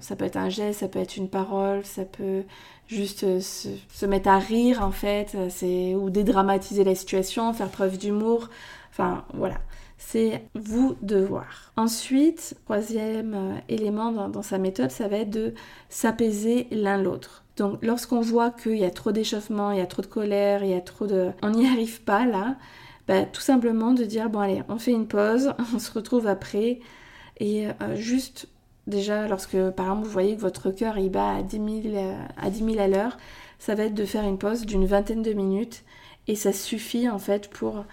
ça 0.00 0.16
peut 0.16 0.24
être 0.24 0.36
un 0.36 0.50
geste, 0.50 0.80
ça 0.80 0.88
peut 0.88 0.98
être 0.98 1.16
une 1.16 1.28
parole, 1.28 1.84
ça 1.84 2.04
peut 2.04 2.42
juste 2.92 3.24
euh, 3.24 3.40
se, 3.40 4.06
mettre 4.06 4.28
à 4.28 4.38
rire 4.38 4.82
en 4.82 4.90
fait, 4.90 5.32
euh, 5.34 5.48
c'est 5.50 5.94
ou 5.94 6.10
dédramatiser 6.10 6.84
la 6.84 6.94
situation, 6.94 7.52
faire 7.52 7.68
preuve 7.68 7.98
d'humour. 7.98 8.48
Enfin 8.90 9.24
voilà, 9.34 9.56
c'est 9.98 10.42
vous 10.54 10.96
de 11.02 11.16
voir. 11.16 11.72
Ensuite, 11.76 12.54
troisième 12.64 13.34
euh, 13.34 13.54
élément 13.68 14.12
dans, 14.28 14.42
sa 14.42 14.58
méthode, 14.58 14.90
ça 14.90 15.08
va 15.08 15.18
être 15.18 15.30
de 15.30 15.54
s'apaiser 15.88 16.68
l'un 16.70 17.00
l'autre. 17.00 17.44
Donc 17.56 17.78
lorsqu'on 17.82 18.20
voit 18.20 18.50
qu'il 18.50 18.78
y 18.78 18.84
a 18.84 18.90
trop 18.90 19.12
d'échauffement, 19.12 19.72
il 19.72 19.78
y 19.78 19.82
a 19.82 19.86
trop 19.86 20.02
de 20.02 20.06
colère, 20.06 20.62
il 20.62 20.70
y 20.70 20.74
a 20.74 20.80
trop 20.80 21.06
de... 21.06 21.30
On 21.42 21.50
n'y 21.50 21.66
arrive 21.72 22.02
pas 22.02 22.26
là, 22.26 22.56
bah, 23.08 23.24
tout 23.24 23.40
simplement 23.40 23.92
de 23.92 24.04
dire 24.04 24.30
bon 24.30 24.40
allez, 24.40 24.62
on 24.68 24.78
fait 24.78 24.92
une 24.92 25.06
pause, 25.06 25.54
on 25.74 25.78
se 25.78 25.92
retrouve 25.92 26.26
après 26.26 26.80
et 27.40 27.66
juste 27.94 28.48
Déjà, 28.86 29.28
lorsque 29.28 29.56
par 29.70 29.86
exemple 29.86 30.04
vous 30.04 30.12
voyez 30.12 30.36
que 30.36 30.40
votre 30.40 30.70
cœur 30.70 30.98
il 30.98 31.10
bat 31.10 31.36
à 31.36 31.42
10 31.42 31.82
000 31.82 32.04
à, 32.36 32.50
10 32.50 32.78
à 32.78 32.88
l'heure, 32.88 33.16
ça 33.58 33.74
va 33.74 33.84
être 33.84 33.94
de 33.94 34.04
faire 34.04 34.24
une 34.24 34.38
pause 34.38 34.66
d'une 34.66 34.86
vingtaine 34.86 35.22
de 35.22 35.32
minutes 35.32 35.84
et 36.26 36.34
ça 36.34 36.52
suffit 36.52 37.08
en 37.08 37.18
fait 37.18 37.48
pour, 37.48 37.84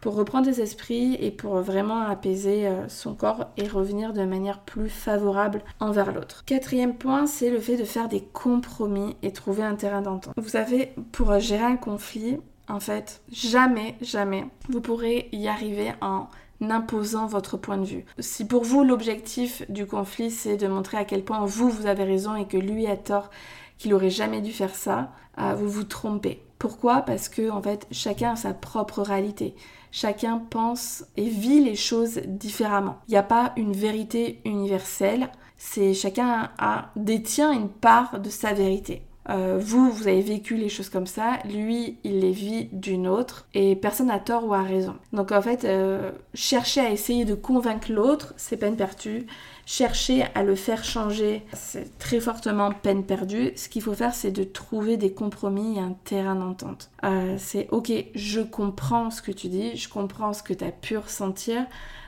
pour 0.00 0.14
reprendre 0.14 0.46
les 0.46 0.60
esprits 0.60 1.14
et 1.14 1.32
pour 1.32 1.56
vraiment 1.56 2.02
apaiser 2.02 2.68
euh, 2.68 2.88
son 2.88 3.14
corps 3.14 3.46
et 3.56 3.66
revenir 3.66 4.12
de 4.12 4.22
manière 4.24 4.60
plus 4.60 4.88
favorable 4.88 5.62
envers 5.80 6.12
l'autre. 6.12 6.44
Quatrième 6.44 6.96
point, 6.96 7.26
c'est 7.26 7.50
le 7.50 7.58
fait 7.58 7.76
de 7.76 7.84
faire 7.84 8.08
des 8.08 8.22
compromis 8.22 9.16
et 9.22 9.32
trouver 9.32 9.64
un 9.64 9.74
terrain 9.74 10.02
d'entente. 10.02 10.34
Vous 10.36 10.50
savez, 10.50 10.92
pour 11.10 11.36
gérer 11.40 11.64
un 11.64 11.76
conflit, 11.76 12.38
en 12.70 12.80
fait, 12.80 13.20
jamais, 13.30 13.96
jamais, 14.00 14.46
vous 14.68 14.80
pourrez 14.80 15.28
y 15.32 15.48
arriver 15.48 15.92
en 16.00 16.28
imposant 16.68 17.26
votre 17.26 17.56
point 17.56 17.78
de 17.78 17.84
vue. 17.84 18.04
Si 18.18 18.46
pour 18.46 18.64
vous 18.64 18.84
l'objectif 18.84 19.62
du 19.70 19.86
conflit 19.86 20.30
c'est 20.30 20.56
de 20.56 20.68
montrer 20.68 20.98
à 20.98 21.04
quel 21.04 21.24
point 21.24 21.44
vous 21.46 21.70
vous 21.70 21.86
avez 21.86 22.04
raison 22.04 22.34
et 22.34 22.46
que 22.46 22.58
lui 22.58 22.86
a 22.86 22.96
tort, 22.96 23.30
qu'il 23.78 23.94
aurait 23.94 24.10
jamais 24.10 24.42
dû 24.42 24.52
faire 24.52 24.74
ça, 24.74 25.10
euh, 25.38 25.54
vous 25.54 25.70
vous 25.70 25.84
trompez. 25.84 26.42
Pourquoi? 26.58 27.00
Parce 27.00 27.30
que 27.30 27.50
en 27.50 27.62
fait 27.62 27.86
chacun 27.90 28.32
a 28.32 28.36
sa 28.36 28.52
propre 28.52 29.00
réalité. 29.00 29.54
Chacun 29.90 30.38
pense 30.38 31.04
et 31.16 31.28
vit 31.28 31.64
les 31.64 31.76
choses 31.76 32.20
différemment. 32.26 32.98
Il 33.08 33.12
n'y 33.12 33.16
a 33.16 33.22
pas 33.22 33.52
une 33.56 33.72
vérité 33.72 34.40
universelle. 34.44 35.30
C'est 35.56 35.94
chacun 35.94 36.50
détient 36.94 37.52
une 37.52 37.68
part 37.68 38.20
de 38.20 38.30
sa 38.30 38.52
vérité. 38.52 39.02
Euh, 39.28 39.58
vous, 39.60 39.90
vous 39.90 40.08
avez 40.08 40.22
vécu 40.22 40.56
les 40.56 40.70
choses 40.70 40.88
comme 40.88 41.06
ça, 41.06 41.38
lui, 41.44 41.98
il 42.04 42.20
les 42.20 42.32
vit 42.32 42.68
d'une 42.72 43.06
autre, 43.06 43.46
et 43.52 43.76
personne 43.76 44.06
n'a 44.06 44.18
tort 44.18 44.46
ou 44.46 44.54
a 44.54 44.62
raison. 44.62 44.96
Donc 45.12 45.30
en 45.30 45.42
fait, 45.42 45.64
euh, 45.64 46.10
chercher 46.32 46.80
à 46.80 46.90
essayer 46.90 47.24
de 47.26 47.34
convaincre 47.34 47.92
l'autre, 47.92 48.32
c'est 48.36 48.56
peine 48.56 48.76
perdue. 48.76 49.26
Chercher 49.66 50.24
à 50.34 50.42
le 50.42 50.56
faire 50.56 50.84
changer, 50.84 51.44
c'est 51.52 51.96
très 51.98 52.18
fortement 52.18 52.72
peine 52.72 53.04
perdue. 53.04 53.52
Ce 53.56 53.68
qu'il 53.68 53.82
faut 53.82 53.92
faire, 53.92 54.14
c'est 54.14 54.32
de 54.32 54.42
trouver 54.42 54.96
des 54.96 55.12
compromis 55.12 55.76
et 55.76 55.80
un 55.80 55.94
terrain 56.04 56.34
d'entente. 56.34 56.90
Euh, 57.04 57.36
c'est 57.38 57.68
ok, 57.70 57.92
je 58.14 58.40
comprends 58.40 59.10
ce 59.10 59.22
que 59.22 59.30
tu 59.30 59.48
dis, 59.48 59.76
je 59.76 59.88
comprends 59.88 60.32
ce 60.32 60.42
que 60.42 60.54
tu 60.54 60.64
as 60.64 60.72
pu 60.72 60.96
ressentir. 60.96 61.66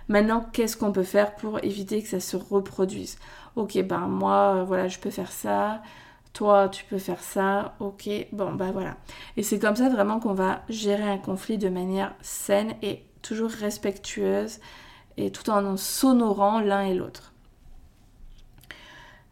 Maintenant, 0.09 0.44
qu'est-ce 0.53 0.77
qu'on 0.77 0.92
peut 0.92 1.05
faire 1.05 1.37
pour 1.37 1.62
éviter 1.62 2.03
que 2.03 2.09
ça 2.09 2.20
se 2.20 2.37
reproduise? 2.37 3.18
Ok, 3.55 3.81
ben 3.83 4.09
moi, 4.09 4.64
voilà, 4.64 4.88
je 4.88 4.98
peux 4.98 5.11
faire 5.11 5.31
ça 5.31 5.83
toi 6.33 6.68
tu 6.68 6.85
peux 6.85 6.99
faire 6.99 7.21
ça, 7.21 7.75
ok, 7.81 8.09
bon 8.33 8.53
bah 8.53 8.71
voilà. 8.73 8.97
Et 9.37 9.42
c'est 9.42 9.59
comme 9.59 9.77
ça 9.77 9.88
vraiment 9.88 10.21
qu'on 10.21 10.35
va 10.35 10.62
gérer 10.68 11.09
un 11.09 11.18
conflit 11.18 11.59
de 11.59 11.68
manière 11.68 12.14
saine 12.21 12.75
et 12.83 13.05
toujours 13.23 13.51
respectueuse 13.51 14.59
et 15.16 15.31
tout 15.31 15.51
en 15.51 15.77
s'honorant 15.77 16.61
l'un 16.61 16.83
et 16.83 16.95
l'autre. 16.95 17.33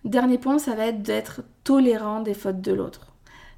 Dernier 0.04 0.38
point, 0.38 0.58
ça 0.58 0.74
va 0.74 0.86
être 0.86 1.02
d'être 1.02 1.42
tolérant 1.64 2.20
des 2.20 2.34
fautes 2.34 2.62
de 2.62 2.72
l'autre. 2.72 3.06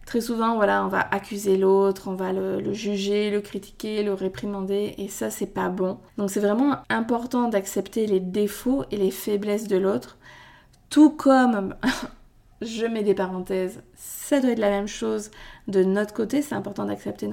Très 0.07 0.21
souvent, 0.21 0.57
voilà, 0.57 0.85
on 0.85 0.89
va 0.89 1.01
accuser 1.01 1.57
l'autre, 1.57 2.09
on 2.09 2.15
va 2.15 2.33
le, 2.33 2.61
le, 2.61 2.73
juger, 2.73 3.31
le 3.31 3.41
critiquer, 3.41 4.03
le 4.03 4.13
réprimander, 4.13 4.95
et 4.99 5.09
ça, 5.09 5.31
c'est 5.31 5.47
pas 5.47 5.69
bon. 5.69 5.99
Donc, 6.19 6.31
c'est 6.31 6.41
vraiment 6.41 6.79
important 6.89 7.49
d'accepter 7.49 8.07
les 8.07 8.19
défauts 8.19 8.85
et 8.91 8.97
les 8.97 9.13
faiblesses 9.13 9.69
de 9.69 9.77
l'autre, 9.77 10.19
tout 10.91 11.11
comme 11.11 11.77
je 12.63 12.87
mets 12.87 13.03
des 13.03 13.15
parenthèses, 13.15 13.83
ça 13.95 14.41
doit 14.41 14.51
être 14.51 14.59
la 14.59 14.71
même 14.71 14.89
chose 14.89 15.31
de 15.69 15.85
notre 15.85 16.15
côté. 16.15 16.43
C'est 16.43 16.55
important 16.55 16.85
d'accepter 16.85 17.29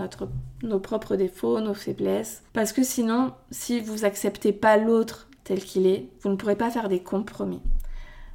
nos 0.63 0.79
propres 0.79 1.15
défauts, 1.15 1.61
nos 1.61 1.73
faiblesses. 1.73 2.43
Parce 2.53 2.73
que 2.73 2.83
sinon, 2.83 3.33
si 3.51 3.79
vous 3.79 4.05
acceptez 4.05 4.51
pas 4.51 4.77
l'autre 4.77 5.29
tel 5.43 5.63
qu'il 5.63 5.87
est, 5.87 6.09
vous 6.21 6.29
ne 6.29 6.35
pourrez 6.35 6.55
pas 6.55 6.69
faire 6.69 6.89
des 6.89 7.01
compromis. 7.01 7.61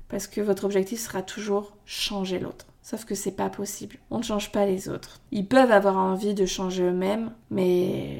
Parce 0.09 0.27
que 0.27 0.41
votre 0.41 0.65
objectif 0.65 1.01
sera 1.01 1.23
toujours 1.23 1.77
changer 1.85 2.39
l'autre. 2.39 2.67
Sauf 2.83 3.07
que 3.07 3.15
c'est 3.15 3.33
pas 3.33 3.49
possible. 3.49 3.97
On 4.11 4.19
ne 4.19 4.23
change 4.23 4.53
pas 4.53 4.67
les 4.67 4.89
autres. 4.91 5.21
Ils 5.33 5.47
peuvent 5.47 5.73
avoir 5.73 5.97
envie 5.97 6.35
de 6.35 6.45
changer 6.45 6.83
eux-mêmes, 6.83 7.33
mais 7.51 8.19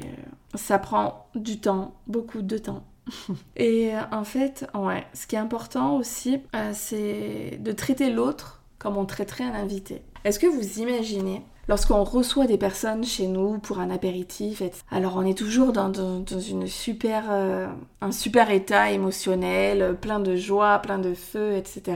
ça 0.55 0.79
prend 0.79 1.27
du 1.35 1.59
temps, 1.59 1.93
beaucoup 2.07 2.41
de 2.41 2.57
temps. 2.57 2.83
Et 3.55 3.95
euh, 3.95 4.01
en 4.11 4.23
fait, 4.23 4.67
ouais, 4.73 5.05
ce 5.13 5.27
qui 5.27 5.35
est 5.35 5.39
important 5.39 5.97
aussi, 5.97 6.41
euh, 6.55 6.71
c'est 6.73 7.59
de 7.61 7.71
traiter 7.71 8.09
l'autre 8.09 8.63
comme 8.85 8.97
on 8.97 9.05
traiterait 9.05 9.43
un 9.43 9.55
invité. 9.55 10.03
Est-ce 10.25 10.37
que 10.37 10.45
vous 10.45 10.79
imaginez 10.79 11.41
lorsqu'on 11.67 12.03
reçoit 12.03 12.45
des 12.45 12.59
personnes 12.59 13.03
chez 13.03 13.25
nous 13.25 13.57
pour 13.57 13.79
un 13.79 13.89
apéritif, 13.89 14.61
alors 14.91 15.15
on 15.17 15.25
est 15.25 15.35
toujours 15.35 15.73
dans, 15.73 15.91
une 15.91 16.67
super, 16.67 17.23
euh, 17.31 17.67
un 18.01 18.11
super 18.11 18.51
état 18.51 18.91
émotionnel, 18.91 19.97
plein 19.99 20.19
de 20.19 20.35
joie, 20.35 20.77
plein 20.77 20.99
de 20.99 21.15
feu, 21.15 21.55
etc. 21.55 21.95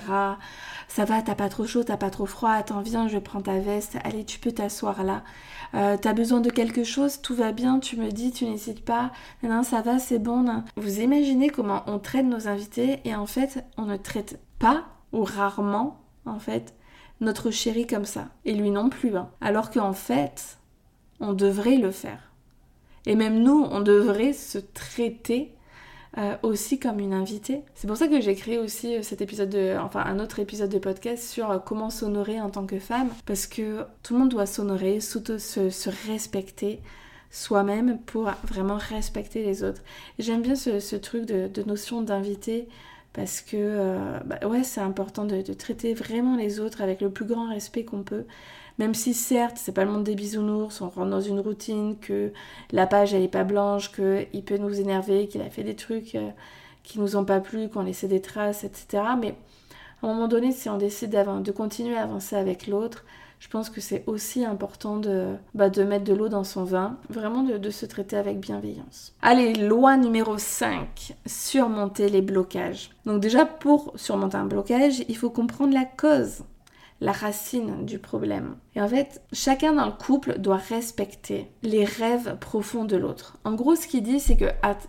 Ça 0.87 1.05
va, 1.05 1.21
t'as 1.21 1.35
pas 1.35 1.49
trop 1.49 1.67
chaud, 1.67 1.83
t'as 1.83 1.95
pas 1.95 2.09
trop 2.09 2.25
froid, 2.25 2.49
attends, 2.49 2.81
viens, 2.81 3.07
je 3.07 3.19
prends 3.19 3.41
ta 3.41 3.59
veste, 3.59 3.97
allez, 4.03 4.25
tu 4.25 4.39
peux 4.39 4.51
t'asseoir 4.51 5.03
là. 5.03 5.21
Euh, 5.75 5.95
t'as 6.01 6.13
besoin 6.13 6.39
de 6.39 6.49
quelque 6.49 6.83
chose, 6.83 7.21
tout 7.21 7.35
va 7.35 7.51
bien, 7.51 7.77
tu 7.77 7.97
me 7.97 8.09
dis, 8.09 8.31
tu 8.31 8.45
n'hésites 8.45 8.83
pas, 8.83 9.11
non, 9.43 9.61
ça 9.61 9.83
va, 9.83 9.99
c'est 9.99 10.17
bon. 10.17 10.63
Vous 10.75 11.01
imaginez 11.01 11.51
comment 11.51 11.83
on 11.85 11.99
traite 11.99 12.25
nos 12.25 12.47
invités 12.47 12.99
et 13.05 13.13
en 13.13 13.27
fait, 13.27 13.63
on 13.77 13.83
ne 13.83 13.95
traite 13.95 14.39
pas 14.57 14.85
ou 15.13 15.23
rarement, 15.23 15.99
en 16.25 16.39
fait, 16.39 16.73
notre 17.21 17.51
chéri 17.51 17.87
comme 17.87 18.05
ça. 18.05 18.29
Et 18.45 18.53
lui 18.53 18.71
non 18.71 18.89
plus. 18.89 19.15
Hein. 19.15 19.29
Alors 19.41 19.71
qu'en 19.71 19.93
fait, 19.93 20.57
on 21.19 21.33
devrait 21.33 21.77
le 21.77 21.91
faire. 21.91 22.31
Et 23.05 23.15
même 23.15 23.41
nous, 23.41 23.67
on 23.71 23.81
devrait 23.81 24.33
se 24.33 24.57
traiter 24.57 25.55
euh, 26.17 26.35
aussi 26.41 26.79
comme 26.79 26.99
une 26.99 27.13
invitée. 27.13 27.61
C'est 27.75 27.87
pour 27.87 27.95
ça 27.95 28.07
que 28.07 28.19
j'ai 28.19 28.33
créé 28.33 28.57
aussi 28.57 28.95
euh, 28.95 29.03
cet 29.03 29.21
épisode 29.21 29.49
de, 29.49 29.77
enfin 29.79 30.03
un 30.05 30.19
autre 30.19 30.39
épisode 30.39 30.71
de 30.71 30.79
podcast 30.79 31.23
sur 31.23 31.51
euh, 31.51 31.59
comment 31.59 31.91
s'honorer 31.91 32.41
en 32.41 32.49
tant 32.49 32.65
que 32.65 32.79
femme, 32.79 33.09
parce 33.27 33.45
que 33.45 33.83
tout 34.01 34.15
le 34.15 34.21
monde 34.21 34.29
doit 34.29 34.47
s'honorer, 34.47 35.01
se, 35.01 35.37
se, 35.37 35.89
respecter 36.07 36.81
soi-même 37.29 37.99
pour 38.07 38.31
vraiment 38.43 38.77
respecter 38.77 39.43
les 39.43 39.63
autres. 39.63 39.83
J'aime 40.17 40.41
bien 40.41 40.55
ce, 40.55 40.95
truc 40.95 41.25
de, 41.25 41.47
de 41.47 41.61
notion 41.61 42.01
d'invité 42.01 42.67
parce 43.13 43.41
que 43.41 43.57
euh, 43.57 44.19
bah 44.25 44.39
c'est 44.63 44.81
important 44.81 45.25
de, 45.25 45.41
traiter 45.53 45.93
vraiment 45.93 46.35
les 46.35 46.59
autres 46.59 46.81
avec 46.81 47.01
le 47.01 47.09
plus 47.09 47.25
grand 47.25 47.49
respect 47.49 47.83
qu'on 47.83 48.03
peut. 48.03 48.25
Même 48.77 48.93
si 48.93 49.13
certes, 49.13 49.57
c'est 49.57 49.73
pas 49.73 49.83
le 49.83 49.91
monde 49.91 50.05
des 50.05 50.15
bisounours, 50.15 50.79
on 50.81 50.89
rentre 50.89 51.09
dans 51.09 51.21
une 51.21 51.39
routine, 51.39 51.97
que 51.99 52.31
la 52.71 52.87
page 52.87 53.13
elle 53.13 53.23
est 53.23 53.27
pas 53.27 53.43
blanche, 53.43 53.91
qu'il 53.91 54.43
peut 54.45 54.57
nous 54.57 54.79
énerver, 54.79 55.27
qu'il 55.27 55.41
a 55.41 55.49
fait 55.49 55.63
des 55.63 55.75
trucs 55.75 56.15
euh, 56.15 56.29
qui 56.83 56.99
nous 56.99 57.17
ont 57.17 57.25
pas 57.25 57.39
plu, 57.41 57.69
qu'on 57.69 57.83
laissait 57.83 58.07
des 58.07 58.21
traces, 58.21 58.63
etc. 58.63 59.03
Mais 59.19 59.35
À 60.01 60.07
un 60.07 60.13
moment 60.13 60.27
donné, 60.27 60.51
si 60.51 60.69
on 60.69 60.77
décide 60.77 61.11
de 61.11 61.51
continuer 61.51 61.97
à 61.97 62.03
avancer 62.03 62.35
avec 62.35 62.67
l'autre, 62.67 63.05
je 63.39 63.47
pense 63.47 63.69
que 63.69 63.81
c'est 63.81 64.03
aussi 64.05 64.45
important 64.45 64.97
de, 64.97 65.35
bah, 65.53 65.69
de 65.69 65.83
mettre 65.83 66.03
de 66.03 66.13
l'eau 66.13 66.29
dans 66.29 66.43
son 66.43 66.63
vin, 66.63 66.97
vraiment 67.09 67.43
de, 67.43 67.57
de, 67.57 67.69
se 67.69 67.85
traiter 67.85 68.17
avec 68.17 68.39
bienveillance. 68.39 69.15
Allez, 69.21 69.53
loi 69.53 69.97
numéro 69.97 70.37
5, 70.37 71.15
surmonter 71.25 72.09
les 72.09 72.21
blocages. 72.21 72.91
Donc 73.05 73.21
déjà, 73.21 73.45
pour 73.45 73.93
surmonter 73.95 74.37
un 74.37 74.45
blocage, 74.45 75.03
il 75.07 75.17
faut 75.17 75.29
comprendre 75.29 75.73
la 75.73 75.85
cause 75.85 76.43
la 77.01 77.11
racine 77.11 77.85
du 77.85 77.97
problème. 77.97 78.55
Et 78.75 78.81
en 78.81 78.87
fait, 78.87 79.21
chacun 79.31 79.73
dans 79.73 79.85
le 79.85 79.91
couple 79.91 80.37
doit 80.39 80.57
respecter 80.57 81.49
les 81.63 81.85
rêves 81.85 82.37
profonds 82.39 82.85
de 82.85 82.97
l'autre. 82.97 83.37
En 83.45 83.53
gros, 83.53 83.75
ce 83.75 83.87
qu'il 83.87 84.03
dit, 84.03 84.19
c'est 84.19 84.35
que 84.35 84.45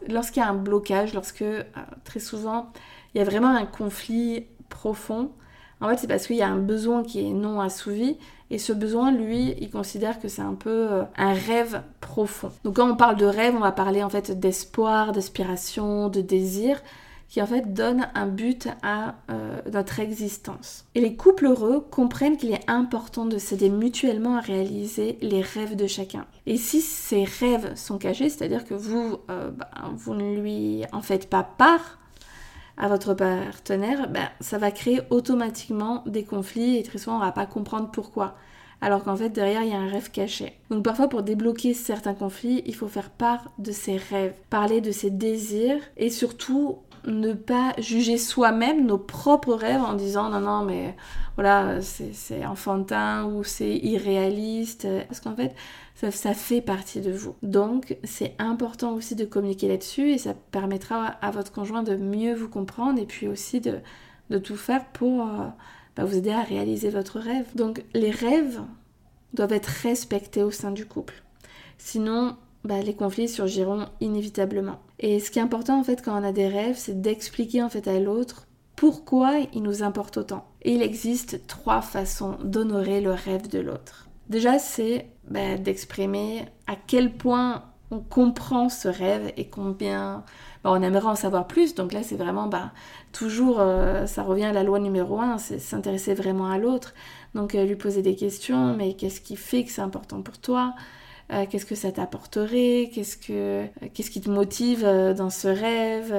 lorsqu'il 0.09 0.43
y 0.43 0.45
a 0.45 0.49
un 0.49 0.55
blocage, 0.55 1.15
lorsque 1.15 1.43
euh, 1.43 1.63
très 2.05 2.21
souvent 2.21 2.73
il 3.15 3.19
y 3.19 3.21
a 3.21 3.25
vraiment 3.25 3.49
un 3.49 3.67
conflit 3.67 4.47
profond, 4.69 5.31
en 5.81 5.89
fait, 5.89 5.97
c'est 5.97 6.07
parce 6.07 6.27
qu'il 6.27 6.37
y 6.37 6.43
a 6.43 6.49
un 6.49 6.59
besoin 6.59 7.03
qui 7.03 7.21
est 7.21 7.33
non 7.33 7.61
assouvi. 7.61 8.19
Et 8.51 8.59
ce 8.59 8.73
besoin, 8.73 9.13
lui, 9.13 9.55
il 9.61 9.71
considère 9.71 10.21
que 10.21 10.29
c'est 10.29 10.43
un 10.43 10.55
peu 10.55 10.89
euh, 10.91 11.03
un 11.17 11.33
rêve 11.33 11.83
profond. 12.01 12.51
Donc 12.65 12.77
quand 12.77 12.91
on 12.91 12.97
parle 12.97 13.17
de 13.17 13.27
rêve, 13.27 13.55
on 13.57 13.61
va 13.61 13.73
parler 13.73 14.03
en 14.03 14.11
fait 14.11 14.39
d'espoir, 14.39 15.13
d'aspiration, 15.13 16.09
de 16.09 16.21
désir 16.21 16.81
qui 17.31 17.41
en 17.41 17.47
fait 17.47 17.73
donne 17.73 18.09
un 18.17 18.27
but 18.27 18.69
à 18.83 19.15
euh, 19.31 19.61
notre 19.73 20.01
existence. 20.01 20.85
Et 20.97 21.01
les 21.01 21.15
couples 21.15 21.47
heureux 21.47 21.87
comprennent 21.89 22.37
qu'il 22.37 22.51
est 22.51 22.69
important 22.69 23.25
de 23.25 23.39
s'aider 23.39 23.71
mutuellement 23.71 24.37
à 24.37 24.41
réaliser 24.41 25.17
les 25.23 25.41
rêves 25.41 25.77
de 25.77 25.87
chacun. 25.87 26.27
Et 26.47 26.57
si 26.57 26.81
ces 26.81 27.23
rêves 27.23 27.77
sont 27.77 27.99
cachés, 27.99 28.29
c'est-à-dire 28.29 28.65
que 28.65 28.75
vous, 28.75 29.19
euh, 29.31 29.53
bah, 29.53 29.71
vous 29.95 30.15
ne 30.15 30.41
lui 30.41 30.83
en 30.93 31.03
faites 31.03 31.31
pas 31.31 31.45
part, 31.45 32.00
à 32.81 32.89
votre 32.89 33.13
partenaire, 33.13 34.09
ben, 34.09 34.31
ça 34.41 34.57
va 34.57 34.71
créer 34.71 35.03
automatiquement 35.11 36.03
des 36.07 36.25
conflits 36.25 36.79
et 36.79 36.83
très 36.83 36.97
souvent 36.99 37.17
on 37.17 37.21
va 37.21 37.31
pas 37.31 37.45
comprendre 37.45 37.91
pourquoi. 37.91 38.37
Alors 38.81 39.05
qu'en 39.05 39.15
fait 39.17 39.29
derrière 39.29 39.63
il 39.63 39.69
y 39.69 39.75
a 39.75 39.79
un 39.79 39.91
rêve 39.91 40.11
caché. 40.11 40.55
Donc 40.71 40.83
parfois 40.83 41.09
pour 41.09 41.23
débloquer 41.23 41.75
certains 41.75 42.15
conflits, 42.15 42.63
il 42.65 42.75
faut 42.75 42.89
faire 42.89 43.11
part 43.11 43.53
de 43.59 43.71
ses 43.71 43.99
rêves, 43.99 44.33
parler 44.49 44.81
de 44.81 44.93
ses 44.93 45.11
désirs 45.11 45.83
et 45.99 46.09
surtout 46.09 46.79
ne 47.07 47.33
pas 47.33 47.73
juger 47.79 48.19
soi-même 48.19 48.87
nos 48.87 48.99
propres 48.99 49.55
rêves 49.55 49.83
en 49.83 49.95
disant 49.95 50.29
non 50.29 50.41
non 50.41 50.65
mais 50.65 50.97
voilà 51.37 51.81
c'est 51.81 52.45
enfantin 52.45 53.25
ou 53.25 53.45
c'est 53.45 53.77
irréaliste. 53.77 54.87
Parce 55.09 55.21
qu'en 55.21 55.35
fait 55.35 55.55
ça, 56.11 56.33
fait 56.33 56.63
partie 56.63 57.01
de 57.01 57.13
vous. 57.13 57.35
Donc 57.43 57.99
c'est 58.05 58.35
important 58.39 58.95
aussi 58.95 59.15
de 59.15 59.27
communiquer 59.27 59.69
là-dessus 59.69 60.13
et 60.13 60.19
ça 60.19 60.33
permettra 60.33 61.07
à 61.07 61.31
votre 61.31 61.53
conjoint 61.53 61.83
de 61.83 61.95
mieux 61.97 62.35
vous 62.35 62.49
comprendre 62.49 62.99
et 62.99 63.05
puis 63.05 63.29
aussi 63.29 63.61
de, 63.61 63.81
de 64.31 64.39
tout 64.39 64.57
faire 64.57 64.87
pour 64.87 65.27
euh, 65.27 65.47
bah, 65.97 66.05
vous 66.05 66.17
aider 66.17 66.31
à 66.31 66.43
réaliser 66.43 66.89
votre 66.89 67.19
rêve. 67.19 67.47
Donc 67.55 67.85
les 67.93 68.11
rêves 68.11 68.63
doivent 69.35 69.53
être 69.53 69.67
respectés 69.67 70.43
au 70.43 70.51
sein 70.51 70.71
du 70.71 70.87
couple. 70.87 71.23
Sinon 71.77 72.37
bah, 72.65 72.81
les 72.81 72.95
conflits 72.95 73.29
surgiront 73.29 73.87
inévitablement. 74.01 74.81
Et 75.01 75.19
ce 75.19 75.31
qui 75.31 75.39
est 75.39 75.43
important 75.43 75.81
en 75.81 75.85
fait 75.85 76.03
quand 76.03 76.19
on 76.19 76.25
a 76.25 76.33
des 76.33 76.47
rêves, 76.47 76.77
c'est 76.77 77.01
d'expliquer 77.01 77.63
en 77.63 77.69
fait 77.69 77.89
à 77.89 77.99
l'autre 77.99 78.47
pourquoi 78.77 79.33
il 79.53 79.63
nous 79.63 79.83
importe 79.83 80.17
autant. 80.17 80.47
Et 80.63 80.73
il 80.73 80.83
existe 80.83 81.47
trois 81.47 81.83
façons 81.83 82.39
d'honorer 82.43 83.01
le 83.01 83.13
rêve 83.13 83.49
de 83.49 83.59
l'autre. 83.59 84.09
Déjà, 84.31 84.59
c'est 84.59 85.07
bah, 85.29 85.57
d'exprimer 85.59 86.47
à 86.67 86.77
quel 86.87 87.13
point 87.13 87.65
on 87.91 87.99
comprend 87.99 88.69
ce 88.69 88.89
rêve 88.89 89.33
et 89.37 89.49
combien 89.49 90.25
bah, 90.63 90.71
on 90.73 90.81
aimerait 90.81 91.09
en 91.09 91.15
savoir 91.15 91.47
plus. 91.47 91.75
Donc 91.75 91.93
là, 91.93 92.03
c'est 92.03 92.17
vraiment 92.17 92.47
bah, 92.47 92.73
toujours, 93.13 93.57
euh, 93.61 94.07
ça 94.07 94.23
revient 94.23 94.45
à 94.45 94.53
la 94.53 94.63
loi 94.63 94.79
numéro 94.79 95.21
un, 95.21 95.39
c'est 95.39 95.59
s'intéresser 95.59 96.15
vraiment 96.15 96.51
à 96.51 96.59
l'autre. 96.59 96.95
Donc 97.35 97.55
euh, 97.55 97.65
lui 97.65 97.77
poser 97.77 98.03
des 98.03 98.15
questions, 98.15 98.75
mais 98.77 98.95
qu'est-ce 98.95 99.21
qui 99.21 99.37
fait 99.37 99.65
que 99.65 99.71
c'est 99.71 99.83
important 99.83 100.23
pour 100.23 100.39
toi? 100.39 100.75
Euh, 101.33 101.47
qu'est-ce 101.49 101.67
que 101.67 101.77
ça 101.77 101.93
t'apporterait, 101.93 102.91
qu'est-ce, 102.93 103.17
que, 103.17 103.33
euh, 103.33 103.67
qu'est-ce 103.95 104.11
qui 104.11 104.21
te 104.21 104.31
motive 104.31 104.85
euh, 104.85 105.15
dans 105.15 105.31
ce 105.31 105.47
rêve? 105.47 106.15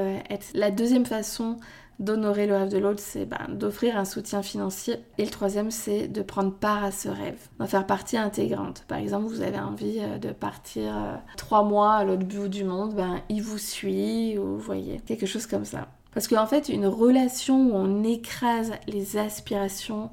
La 0.53 0.71
deuxième 0.71 1.05
façon 1.05 1.57
d'honorer 1.99 2.47
le 2.47 2.55
rêve 2.55 2.69
de 2.69 2.77
l'autre, 2.77 3.01
c'est 3.01 3.25
ben, 3.25 3.49
d'offrir 3.49 3.97
un 3.97 4.05
soutien 4.05 4.41
financier. 4.41 4.95
Et 5.17 5.25
le 5.25 5.29
troisième, 5.29 5.69
c'est 5.69 6.07
de 6.07 6.21
prendre 6.21 6.53
part 6.53 6.83
à 6.83 6.91
ce 6.91 7.09
rêve, 7.09 7.39
d'en 7.59 7.67
faire 7.67 7.85
partie 7.85 8.17
intégrante. 8.17 8.85
Par 8.87 8.99
exemple, 8.99 9.25
vous 9.25 9.41
avez 9.41 9.59
envie 9.59 9.99
de 10.19 10.31
partir 10.31 10.93
trois 11.37 11.63
mois 11.63 11.95
à 11.95 12.03
l'autre 12.05 12.25
bout 12.25 12.47
du 12.47 12.63
monde, 12.63 12.95
ben, 12.95 13.19
il 13.29 13.43
vous 13.43 13.59
suit, 13.59 14.37
ou 14.37 14.55
vous 14.55 14.59
voyez, 14.59 15.01
quelque 15.05 15.25
chose 15.25 15.45
comme 15.45 15.65
ça. 15.65 15.89
Parce 16.13 16.27
qu'en 16.27 16.47
fait, 16.47 16.69
une 16.69 16.87
relation 16.87 17.69
où 17.69 17.73
on 17.73 18.03
écrase 18.03 18.71
les 18.87 19.17
aspirations 19.17 20.09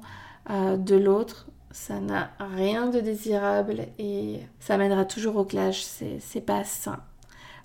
de 0.49 0.95
l'autre, 0.95 1.48
ça 1.71 1.99
n'a 1.99 2.31
rien 2.39 2.87
de 2.87 2.99
désirable 2.99 3.87
et 3.99 4.39
ça 4.59 4.77
mènera 4.77 5.05
toujours 5.05 5.35
au 5.37 5.45
clash, 5.45 5.83
c'est 5.83 6.41
pas 6.41 6.63
sain. 6.63 6.99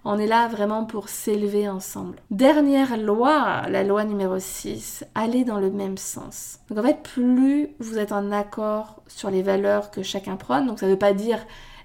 On 0.07 0.19
est 0.19 0.27
là 0.27 0.49
vraiment 0.49 0.85
pour 0.85 1.09
s'élever 1.09 1.67
ensemble. 1.67 2.19
Dernière 2.31 2.99
loi, 2.99 3.62
la 3.71 3.83
loi 3.83 4.05
numéro 4.05 4.38
6, 4.38 5.07
aller 5.14 5.45
dans 5.45 5.59
le 5.59 5.71
même 5.71 5.97
sens. 5.97 6.59
Donc 6.69 6.79
en 6.79 6.83
fait, 6.83 7.03
plus 7.03 7.71
vous 7.79 7.97
êtes 7.97 8.12
en 8.12 8.31
accord 8.31 9.03
sur 9.07 9.31
les 9.31 9.43
valeurs 9.43 9.90
que 9.90 10.03
chacun 10.03 10.37
prône, 10.37 10.67
donc 10.67 10.79
ça 10.79 10.87
ne 10.87 10.90
veut 10.90 10.99
pas 10.99 11.14
dire 11.14 11.38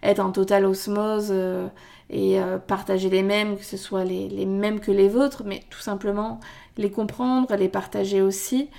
être 0.03 0.19
en 0.19 0.31
totale 0.31 0.65
osmose 0.65 1.29
euh, 1.31 1.67
et 2.09 2.41
euh, 2.41 2.57
partager 2.57 3.09
les 3.09 3.23
mêmes, 3.23 3.55
que 3.55 3.63
ce 3.63 3.77
soit 3.77 4.03
les, 4.03 4.27
les 4.27 4.45
mêmes 4.45 4.81
que 4.81 4.91
les 4.91 5.07
vôtres, 5.07 5.43
mais 5.45 5.63
tout 5.69 5.79
simplement 5.79 6.41
les 6.75 6.91
comprendre, 6.91 7.55
les 7.55 7.69
partager 7.69 8.21
aussi 8.21 8.69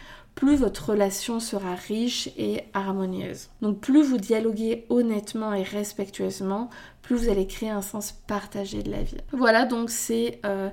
plus 0.40 0.56
votre 0.56 0.92
relation 0.92 1.38
sera 1.38 1.74
riche 1.74 2.30
et 2.38 2.62
harmonieuse. 2.72 3.50
Donc 3.60 3.78
plus 3.80 4.02
vous 4.02 4.16
dialoguez 4.16 4.86
honnêtement 4.88 5.52
et 5.52 5.62
respectueusement, 5.62 6.70
plus 7.02 7.14
vous 7.16 7.28
allez 7.28 7.46
créer 7.46 7.68
un 7.68 7.82
sens 7.82 8.12
partagé 8.26 8.82
de 8.82 8.90
la 8.90 9.02
vie. 9.02 9.18
Voilà, 9.32 9.66
donc 9.66 9.90
c'est 9.90 10.40
euh, 10.46 10.70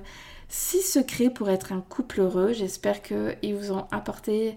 six 0.48 0.80
secrets 0.80 1.28
pour 1.28 1.50
être 1.50 1.70
un 1.70 1.82
couple 1.82 2.22
heureux. 2.22 2.54
J'espère 2.54 3.02
qu'ils 3.02 3.54
vous 3.54 3.70
ont 3.70 3.86
apporté 3.90 4.56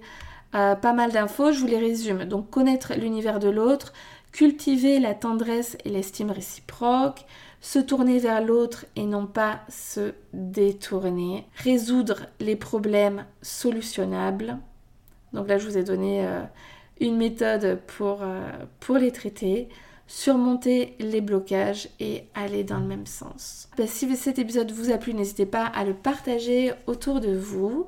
euh, 0.55 0.75
pas 0.75 0.93
mal 0.93 1.11
d'infos. 1.11 1.51
Je 1.51 1.59
vous 1.59 1.67
les 1.67 1.77
résume. 1.77 2.23
Donc 2.23 2.49
connaître 2.49 2.93
l'univers 2.93 3.39
de 3.39 3.49
l'autre, 3.49 3.91
cultiver 4.31 4.97
la 5.01 5.13
tendresse 5.13 5.77
et 5.83 5.89
l'estime 5.89 6.31
réciproque, 6.31 7.25
se 7.59 7.79
tourner 7.79 8.19
vers 8.19 8.41
l'autre 8.41 8.85
et 8.95 9.05
non 9.05 9.27
pas 9.27 9.59
se 9.67 10.13
détourner, 10.31 11.49
résoudre 11.57 12.27
les 12.39 12.55
problèmes 12.55 13.25
solutionnables, 13.41 14.57
donc 15.33 15.47
là, 15.47 15.57
je 15.57 15.67
vous 15.67 15.77
ai 15.77 15.83
donné 15.83 16.25
euh, 16.25 16.41
une 16.99 17.17
méthode 17.17 17.79
pour, 17.87 18.19
euh, 18.21 18.49
pour 18.79 18.97
les 18.97 19.11
traiter, 19.11 19.69
surmonter 20.07 20.95
les 20.99 21.21
blocages 21.21 21.89
et 21.99 22.25
aller 22.33 22.63
dans 22.63 22.79
le 22.79 22.85
même 22.85 23.05
sens. 23.05 23.69
Bah, 23.77 23.87
si 23.87 24.13
cet 24.15 24.39
épisode 24.39 24.71
vous 24.71 24.91
a 24.91 24.97
plu, 24.97 25.13
n'hésitez 25.13 25.45
pas 25.45 25.65
à 25.65 25.85
le 25.85 25.93
partager 25.93 26.73
autour 26.87 27.21
de 27.21 27.33
vous, 27.33 27.87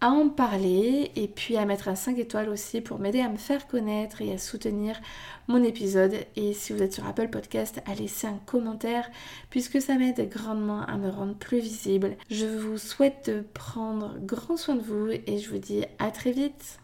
à 0.00 0.08
en 0.08 0.28
parler 0.28 1.12
et 1.14 1.28
puis 1.28 1.56
à 1.56 1.66
mettre 1.66 1.88
un 1.88 1.94
5 1.94 2.18
étoiles 2.18 2.48
aussi 2.48 2.80
pour 2.80 2.98
m'aider 2.98 3.20
à 3.20 3.28
me 3.28 3.36
faire 3.36 3.66
connaître 3.66 4.22
et 4.22 4.32
à 4.32 4.38
soutenir 4.38 4.98
mon 5.46 5.62
épisode. 5.62 6.14
Et 6.36 6.54
si 6.54 6.72
vous 6.72 6.82
êtes 6.82 6.94
sur 6.94 7.06
Apple 7.06 7.28
Podcast, 7.28 7.82
à 7.86 7.94
laisser 7.94 8.26
un 8.26 8.40
commentaire 8.46 9.08
puisque 9.50 9.80
ça 9.80 9.96
m'aide 9.96 10.28
grandement 10.30 10.82
à 10.86 10.96
me 10.96 11.10
rendre 11.10 11.34
plus 11.34 11.60
visible. 11.60 12.16
Je 12.30 12.46
vous 12.46 12.78
souhaite 12.78 13.30
de 13.30 13.44
prendre 13.54 14.16
grand 14.20 14.56
soin 14.56 14.74
de 14.74 14.82
vous 14.82 15.10
et 15.10 15.38
je 15.38 15.50
vous 15.50 15.58
dis 15.58 15.84
à 15.98 16.10
très 16.10 16.32
vite. 16.32 16.79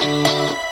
Thank 0.00 0.62
you. 0.62 0.67